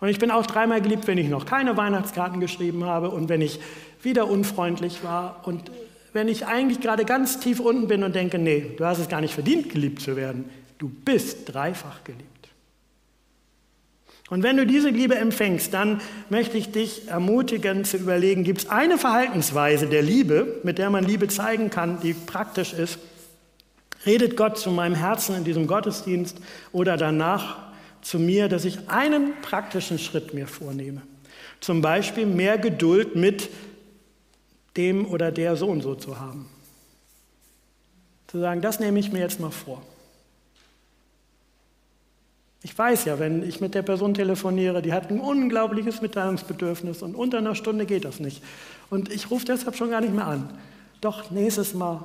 Und 0.00 0.08
ich 0.08 0.18
bin 0.18 0.30
auch 0.30 0.46
dreimal 0.46 0.80
geliebt, 0.80 1.06
wenn 1.06 1.18
ich 1.18 1.28
noch 1.28 1.46
keine 1.46 1.76
Weihnachtskarten 1.76 2.40
geschrieben 2.40 2.84
habe 2.84 3.10
und 3.10 3.28
wenn 3.28 3.40
ich 3.40 3.60
wieder 4.02 4.28
unfreundlich 4.28 5.02
war 5.04 5.42
und 5.44 5.70
wenn 6.12 6.28
ich 6.28 6.46
eigentlich 6.46 6.80
gerade 6.80 7.04
ganz 7.04 7.40
tief 7.40 7.60
unten 7.60 7.88
bin 7.88 8.04
und 8.04 8.14
denke, 8.14 8.38
nee, 8.38 8.74
du 8.76 8.84
hast 8.84 8.98
es 8.98 9.08
gar 9.08 9.20
nicht 9.20 9.34
verdient, 9.34 9.70
geliebt 9.70 10.00
zu 10.00 10.16
werden. 10.16 10.48
Du 10.78 10.88
bist 10.88 11.52
dreifach 11.52 12.04
geliebt. 12.04 12.34
Und 14.30 14.42
wenn 14.42 14.56
du 14.56 14.64
diese 14.64 14.88
Liebe 14.88 15.16
empfängst, 15.16 15.74
dann 15.74 16.00
möchte 16.30 16.56
ich 16.56 16.72
dich 16.72 17.08
ermutigen 17.08 17.84
zu 17.84 17.98
überlegen, 17.98 18.42
gibt 18.42 18.62
es 18.62 18.70
eine 18.70 18.96
Verhaltensweise 18.96 19.86
der 19.86 20.02
Liebe, 20.02 20.60
mit 20.62 20.78
der 20.78 20.88
man 20.88 21.04
Liebe 21.04 21.28
zeigen 21.28 21.68
kann, 21.68 22.00
die 22.00 22.14
praktisch 22.14 22.72
ist? 22.72 22.98
Redet 24.06 24.36
Gott 24.36 24.58
zu 24.58 24.70
meinem 24.70 24.94
Herzen 24.94 25.36
in 25.36 25.44
diesem 25.44 25.66
Gottesdienst 25.66 26.38
oder 26.72 26.96
danach 26.96 27.58
zu 28.04 28.18
mir, 28.18 28.48
dass 28.48 28.64
ich 28.64 28.88
einen 28.88 29.40
praktischen 29.40 29.98
Schritt 29.98 30.34
mir 30.34 30.46
vornehme? 30.46 31.02
Zum 31.60 31.80
Beispiel 31.80 32.26
mehr 32.26 32.58
Geduld 32.58 33.16
mit 33.16 33.48
dem 34.76 35.06
oder 35.06 35.32
der 35.32 35.56
so 35.56 35.66
und 35.66 35.82
so 35.82 35.94
zu 35.94 36.20
haben. 36.20 36.48
Zu 38.28 38.38
sagen, 38.40 38.60
das 38.60 38.80
nehme 38.80 38.98
ich 38.98 39.12
mir 39.12 39.20
jetzt 39.20 39.40
mal 39.40 39.50
vor. 39.50 39.82
Ich 42.62 42.76
weiß 42.76 43.04
ja, 43.04 43.18
wenn 43.18 43.46
ich 43.46 43.60
mit 43.60 43.74
der 43.74 43.82
Person 43.82 44.14
telefoniere, 44.14 44.80
die 44.80 44.92
hat 44.92 45.10
ein 45.10 45.20
unglaubliches 45.20 46.00
Mitteilungsbedürfnis 46.00 47.02
und 47.02 47.14
unter 47.14 47.38
einer 47.38 47.54
Stunde 47.54 47.84
geht 47.84 48.04
das 48.04 48.20
nicht. 48.20 48.42
Und 48.88 49.12
ich 49.12 49.30
rufe 49.30 49.44
deshalb 49.44 49.76
schon 49.76 49.90
gar 49.90 50.00
nicht 50.00 50.14
mehr 50.14 50.26
an. 50.26 50.48
Doch 51.00 51.30
nächstes 51.30 51.74
Mal 51.74 52.04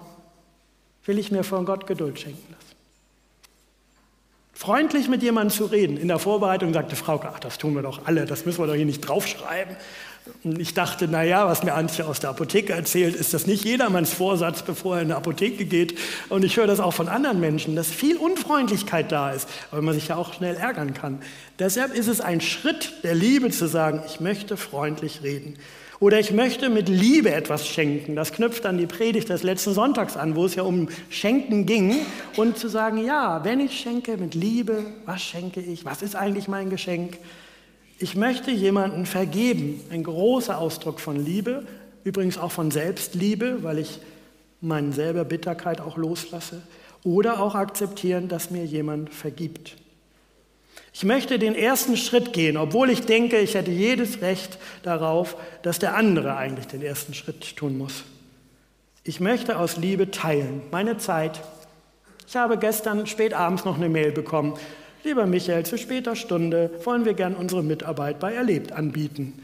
will 1.05 1.17
ich 1.17 1.31
mir 1.31 1.43
von 1.43 1.65
Gott 1.65 1.87
Geduld 1.87 2.19
schenken 2.19 2.53
lassen. 2.53 2.78
Freundlich 4.59 5.07
mit 5.07 5.23
jemandem 5.23 5.55
zu 5.55 5.67
reden. 5.67 5.95
In 5.95 6.09
der 6.09 6.19
Vorbereitung 6.19 6.73
sagte 6.73 6.97
Frau, 6.97 7.23
ach, 7.23 7.39
das 7.39 7.57
tun 7.57 7.75
wir 7.75 7.81
doch 7.81 8.01
alle, 8.07 8.25
das 8.25 8.45
müssen 8.45 8.61
wir 8.61 8.67
doch 8.67 8.75
hier 8.75 8.85
nicht 8.85 8.99
draufschreiben. 8.99 9.77
Und 10.43 10.59
ich 10.59 10.73
dachte, 10.73 11.07
naja, 11.07 11.47
was 11.47 11.63
mir 11.63 11.75
Antje 11.75 12.05
aus 12.05 12.19
der 12.19 12.31
Apotheke 12.31 12.73
erzählt, 12.73 13.15
ist 13.15 13.33
das 13.33 13.47
nicht 13.47 13.63
jedermanns 13.63 14.11
Vorsatz, 14.11 14.63
bevor 14.63 14.97
er 14.97 15.03
in 15.03 15.07
eine 15.07 15.15
Apotheke 15.15 15.63
geht. 15.63 15.97
Und 16.27 16.43
ich 16.43 16.57
höre 16.57 16.67
das 16.67 16.81
auch 16.81 16.93
von 16.93 17.07
anderen 17.07 17.39
Menschen, 17.39 17.77
dass 17.77 17.87
viel 17.87 18.17
Unfreundlichkeit 18.17 19.13
da 19.13 19.31
ist, 19.31 19.47
weil 19.71 19.81
man 19.81 19.93
sich 19.93 20.09
ja 20.09 20.17
auch 20.17 20.33
schnell 20.33 20.57
ärgern 20.57 20.93
kann. 20.93 21.21
Deshalb 21.57 21.95
ist 21.95 22.09
es 22.09 22.19
ein 22.19 22.41
Schritt 22.41 22.95
der 23.03 23.15
Liebe 23.15 23.51
zu 23.51 23.65
sagen, 23.65 24.03
ich 24.07 24.19
möchte 24.19 24.57
freundlich 24.57 25.23
reden. 25.23 25.57
Oder 25.99 26.19
ich 26.19 26.31
möchte 26.31 26.69
mit 26.69 26.87
Liebe 26.87 27.33
etwas 27.33 27.67
schenken. 27.67 28.15
Das 28.15 28.31
knüpft 28.31 28.65
an 28.65 28.77
die 28.77 28.85
Predigt 28.85 29.27
des 29.27 29.43
letzten 29.43 29.73
Sonntags 29.73 30.15
an, 30.15 30.35
wo 30.35 30.45
es 30.45 30.55
ja 30.55 30.63
um 30.63 30.87
Schenken 31.09 31.65
ging. 31.65 31.95
Und 32.37 32.57
zu 32.57 32.69
sagen, 32.69 33.03
ja, 33.03 33.43
wenn 33.43 33.59
ich 33.59 33.77
schenke 33.77 34.15
mit 34.15 34.33
Liebe, 34.33 34.85
was 35.05 35.21
schenke 35.21 35.59
ich? 35.59 35.83
Was 35.83 36.01
ist 36.01 36.15
eigentlich 36.15 36.47
mein 36.47 36.69
Geschenk? 36.69 37.17
Ich 37.97 38.15
möchte 38.15 38.49
jemanden 38.49 39.05
vergeben, 39.05 39.81
ein 39.91 40.03
großer 40.03 40.57
Ausdruck 40.57 41.01
von 41.01 41.23
Liebe, 41.23 41.65
übrigens 42.05 42.37
auch 42.37 42.51
von 42.51 42.71
Selbstliebe, 42.71 43.61
weil 43.61 43.79
ich 43.79 43.99
meine 44.61 44.93
selber 44.93 45.25
Bitterkeit 45.25 45.81
auch 45.81 45.97
loslasse, 45.97 46.61
oder 47.03 47.41
auch 47.41 47.55
akzeptieren, 47.55 48.29
dass 48.29 48.51
mir 48.51 48.63
jemand 48.63 49.13
vergibt. 49.13 49.75
Ich 50.99 51.05
möchte 51.05 51.39
den 51.39 51.55
ersten 51.55 51.95
Schritt 51.95 52.33
gehen, 52.33 52.57
obwohl 52.57 52.89
ich 52.89 53.03
denke, 53.05 53.39
ich 53.39 53.53
hätte 53.53 53.71
jedes 53.71 54.19
Recht 54.19 54.59
darauf, 54.83 55.37
dass 55.61 55.79
der 55.79 55.95
andere 55.95 56.35
eigentlich 56.35 56.67
den 56.67 56.81
ersten 56.81 57.13
Schritt 57.13 57.55
tun 57.55 57.77
muss. 57.77 58.03
Ich 59.05 59.21
möchte 59.21 59.59
aus 59.59 59.77
Liebe 59.77 60.11
teilen, 60.11 60.61
meine 60.71 60.97
Zeit. 60.97 61.39
Ich 62.27 62.35
habe 62.35 62.57
gestern 62.57 63.07
spät 63.07 63.33
abends 63.33 63.63
noch 63.63 63.77
eine 63.77 63.87
Mail 63.87 64.11
bekommen. 64.11 64.55
Lieber 65.05 65.25
Michael, 65.25 65.65
zu 65.65 65.77
später 65.77 66.17
Stunde 66.17 66.69
wollen 66.83 67.05
wir 67.05 67.13
gern 67.13 67.35
unsere 67.35 67.63
Mitarbeit 67.63 68.19
bei 68.19 68.33
Erlebt 68.33 68.73
anbieten. 68.73 69.41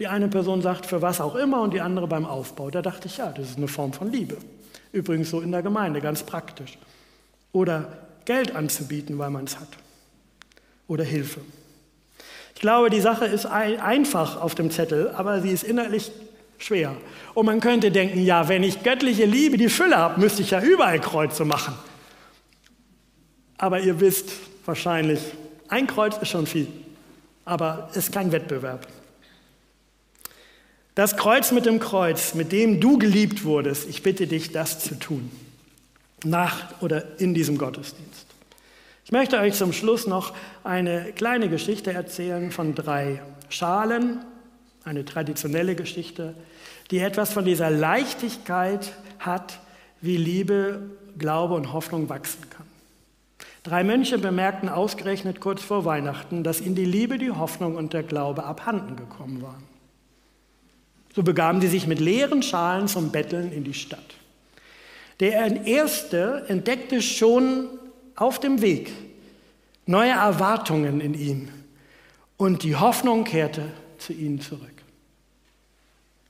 Die 0.00 0.08
eine 0.08 0.28
Person 0.28 0.60
sagt 0.60 0.84
für 0.84 1.00
was 1.00 1.22
auch 1.22 1.36
immer 1.36 1.62
und 1.62 1.72
die 1.72 1.80
andere 1.80 2.06
beim 2.06 2.26
Aufbau. 2.26 2.68
Da 2.68 2.82
dachte 2.82 3.08
ich, 3.08 3.16
ja, 3.16 3.32
das 3.32 3.48
ist 3.48 3.56
eine 3.56 3.68
Form 3.68 3.94
von 3.94 4.12
Liebe. 4.12 4.36
Übrigens 4.92 5.30
so 5.30 5.40
in 5.40 5.52
der 5.52 5.62
Gemeinde, 5.62 6.02
ganz 6.02 6.22
praktisch. 6.22 6.76
Oder 7.52 7.96
Geld 8.26 8.54
anzubieten, 8.54 9.16
weil 9.16 9.30
man 9.30 9.44
es 9.44 9.58
hat. 9.58 9.68
Oder 10.88 11.04
Hilfe. 11.04 11.40
Ich 12.54 12.60
glaube, 12.60 12.90
die 12.90 13.00
Sache 13.00 13.26
ist 13.26 13.46
einfach 13.46 14.40
auf 14.40 14.56
dem 14.56 14.72
Zettel, 14.72 15.10
aber 15.10 15.40
sie 15.40 15.50
ist 15.50 15.62
innerlich 15.62 16.10
schwer. 16.58 16.96
Und 17.34 17.46
man 17.46 17.60
könnte 17.60 17.92
denken, 17.92 18.20
ja, 18.20 18.48
wenn 18.48 18.64
ich 18.64 18.82
göttliche 18.82 19.26
Liebe, 19.26 19.56
die 19.56 19.68
Fülle 19.68 19.96
habe, 19.96 20.20
müsste 20.20 20.42
ich 20.42 20.50
ja 20.50 20.60
überall 20.60 20.98
Kreuze 20.98 21.44
machen. 21.44 21.74
Aber 23.58 23.80
ihr 23.80 24.00
wisst, 24.00 24.30
wahrscheinlich. 24.64 25.20
Ein 25.68 25.86
Kreuz 25.86 26.16
ist 26.18 26.30
schon 26.30 26.46
viel, 26.46 26.66
aber 27.44 27.88
es 27.92 27.98
ist 27.98 28.12
kein 28.12 28.32
Wettbewerb. 28.32 28.88
Das 30.94 31.16
Kreuz 31.16 31.52
mit 31.52 31.64
dem 31.64 31.78
Kreuz, 31.78 32.34
mit 32.34 32.50
dem 32.50 32.80
du 32.80 32.98
geliebt 32.98 33.44
wurdest, 33.44 33.88
ich 33.88 34.02
bitte 34.02 34.26
dich, 34.26 34.50
das 34.50 34.80
zu 34.80 34.98
tun. 34.98 35.30
Nach 36.24 36.80
oder 36.80 37.20
in 37.20 37.34
diesem 37.34 37.56
Gottesdienst. 37.56 38.27
Ich 39.08 39.12
möchte 39.12 39.38
euch 39.38 39.54
zum 39.54 39.72
Schluss 39.72 40.06
noch 40.06 40.34
eine 40.64 41.12
kleine 41.14 41.48
Geschichte 41.48 41.94
erzählen 41.94 42.50
von 42.50 42.74
drei 42.74 43.22
Schalen, 43.48 44.22
eine 44.84 45.06
traditionelle 45.06 45.74
Geschichte, 45.74 46.34
die 46.90 46.98
etwas 46.98 47.32
von 47.32 47.46
dieser 47.46 47.70
Leichtigkeit 47.70 48.92
hat, 49.18 49.60
wie 50.02 50.18
Liebe, 50.18 50.90
Glaube 51.16 51.54
und 51.54 51.72
Hoffnung 51.72 52.10
wachsen 52.10 52.50
kann. 52.50 52.66
Drei 53.62 53.82
Mönche 53.82 54.18
bemerkten 54.18 54.68
ausgerechnet 54.68 55.40
kurz 55.40 55.62
vor 55.62 55.86
Weihnachten, 55.86 56.44
dass 56.44 56.60
ihnen 56.60 56.74
die 56.74 56.84
Liebe, 56.84 57.16
die 57.16 57.30
Hoffnung 57.30 57.76
und 57.76 57.94
der 57.94 58.02
Glaube 58.02 58.44
abhanden 58.44 58.96
gekommen 58.96 59.40
waren. 59.40 59.64
So 61.14 61.22
begaben 61.22 61.62
sie 61.62 61.68
sich 61.68 61.86
mit 61.86 61.98
leeren 61.98 62.42
Schalen 62.42 62.88
zum 62.88 63.10
Betteln 63.10 63.52
in 63.52 63.64
die 63.64 63.72
Stadt. 63.72 64.16
Der 65.20 65.64
Erste 65.64 66.44
entdeckte 66.48 67.00
schon 67.00 67.70
auf 68.18 68.40
dem 68.40 68.60
Weg 68.60 68.92
neue 69.86 70.10
Erwartungen 70.10 71.00
in 71.00 71.14
ihm 71.14 71.48
und 72.36 72.62
die 72.62 72.76
Hoffnung 72.76 73.24
kehrte 73.24 73.62
zu 73.98 74.12
ihnen 74.12 74.40
zurück. 74.40 74.78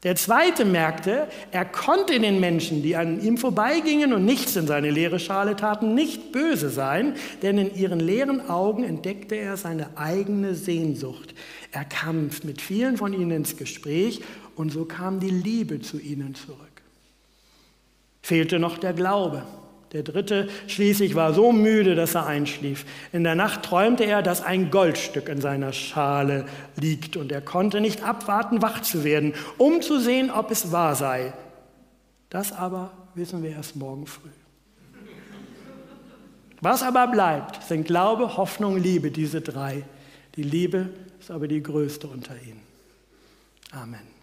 Der 0.04 0.14
zweite 0.14 0.64
merkte, 0.64 1.26
er 1.50 1.64
konnte 1.64 2.20
den 2.20 2.38
Menschen, 2.38 2.84
die 2.84 2.94
an 2.94 3.20
ihm 3.20 3.36
vorbeigingen 3.36 4.12
und 4.12 4.24
nichts 4.24 4.54
in 4.54 4.68
seine 4.68 4.90
leere 4.90 5.18
Schale 5.18 5.56
taten, 5.56 5.94
nicht 5.94 6.30
böse 6.30 6.70
sein, 6.70 7.16
denn 7.42 7.58
in 7.58 7.74
ihren 7.74 7.98
leeren 7.98 8.48
Augen 8.48 8.84
entdeckte 8.84 9.34
er 9.34 9.56
seine 9.56 9.96
eigene 9.96 10.54
Sehnsucht. 10.54 11.34
Er 11.72 11.84
kam 11.84 12.30
mit 12.44 12.60
vielen 12.60 12.96
von 12.96 13.12
ihnen 13.12 13.32
ins 13.32 13.56
Gespräch 13.56 14.20
und 14.54 14.70
so 14.70 14.84
kam 14.84 15.18
die 15.18 15.30
Liebe 15.30 15.80
zu 15.80 15.98
ihnen 15.98 16.36
zurück. 16.36 16.60
Fehlte 18.22 18.60
noch 18.60 18.78
der 18.78 18.92
Glaube. 18.92 19.42
Der 19.92 20.02
dritte 20.02 20.48
schließlich 20.66 21.14
war 21.14 21.32
so 21.32 21.50
müde, 21.50 21.94
dass 21.94 22.14
er 22.14 22.26
einschlief. 22.26 22.84
In 23.12 23.24
der 23.24 23.34
Nacht 23.34 23.62
träumte 23.62 24.04
er, 24.04 24.22
dass 24.22 24.42
ein 24.42 24.70
Goldstück 24.70 25.28
in 25.28 25.40
seiner 25.40 25.72
Schale 25.72 26.44
liegt 26.76 27.16
und 27.16 27.32
er 27.32 27.40
konnte 27.40 27.80
nicht 27.80 28.02
abwarten, 28.02 28.60
wach 28.60 28.82
zu 28.82 29.02
werden, 29.02 29.32
um 29.56 29.80
zu 29.80 29.98
sehen, 29.98 30.30
ob 30.30 30.50
es 30.50 30.72
wahr 30.72 30.94
sei. 30.94 31.32
Das 32.28 32.52
aber 32.52 32.90
wissen 33.14 33.42
wir 33.42 33.50
erst 33.50 33.76
morgen 33.76 34.06
früh. 34.06 34.28
Was 36.60 36.82
aber 36.82 37.06
bleibt, 37.06 37.62
sind 37.62 37.86
Glaube, 37.86 38.36
Hoffnung, 38.36 38.76
Liebe, 38.76 39.10
diese 39.10 39.40
drei. 39.40 39.84
Die 40.36 40.42
Liebe 40.42 40.90
ist 41.18 41.30
aber 41.30 41.48
die 41.48 41.62
größte 41.62 42.08
unter 42.08 42.34
ihnen. 42.34 42.60
Amen. 43.70 44.17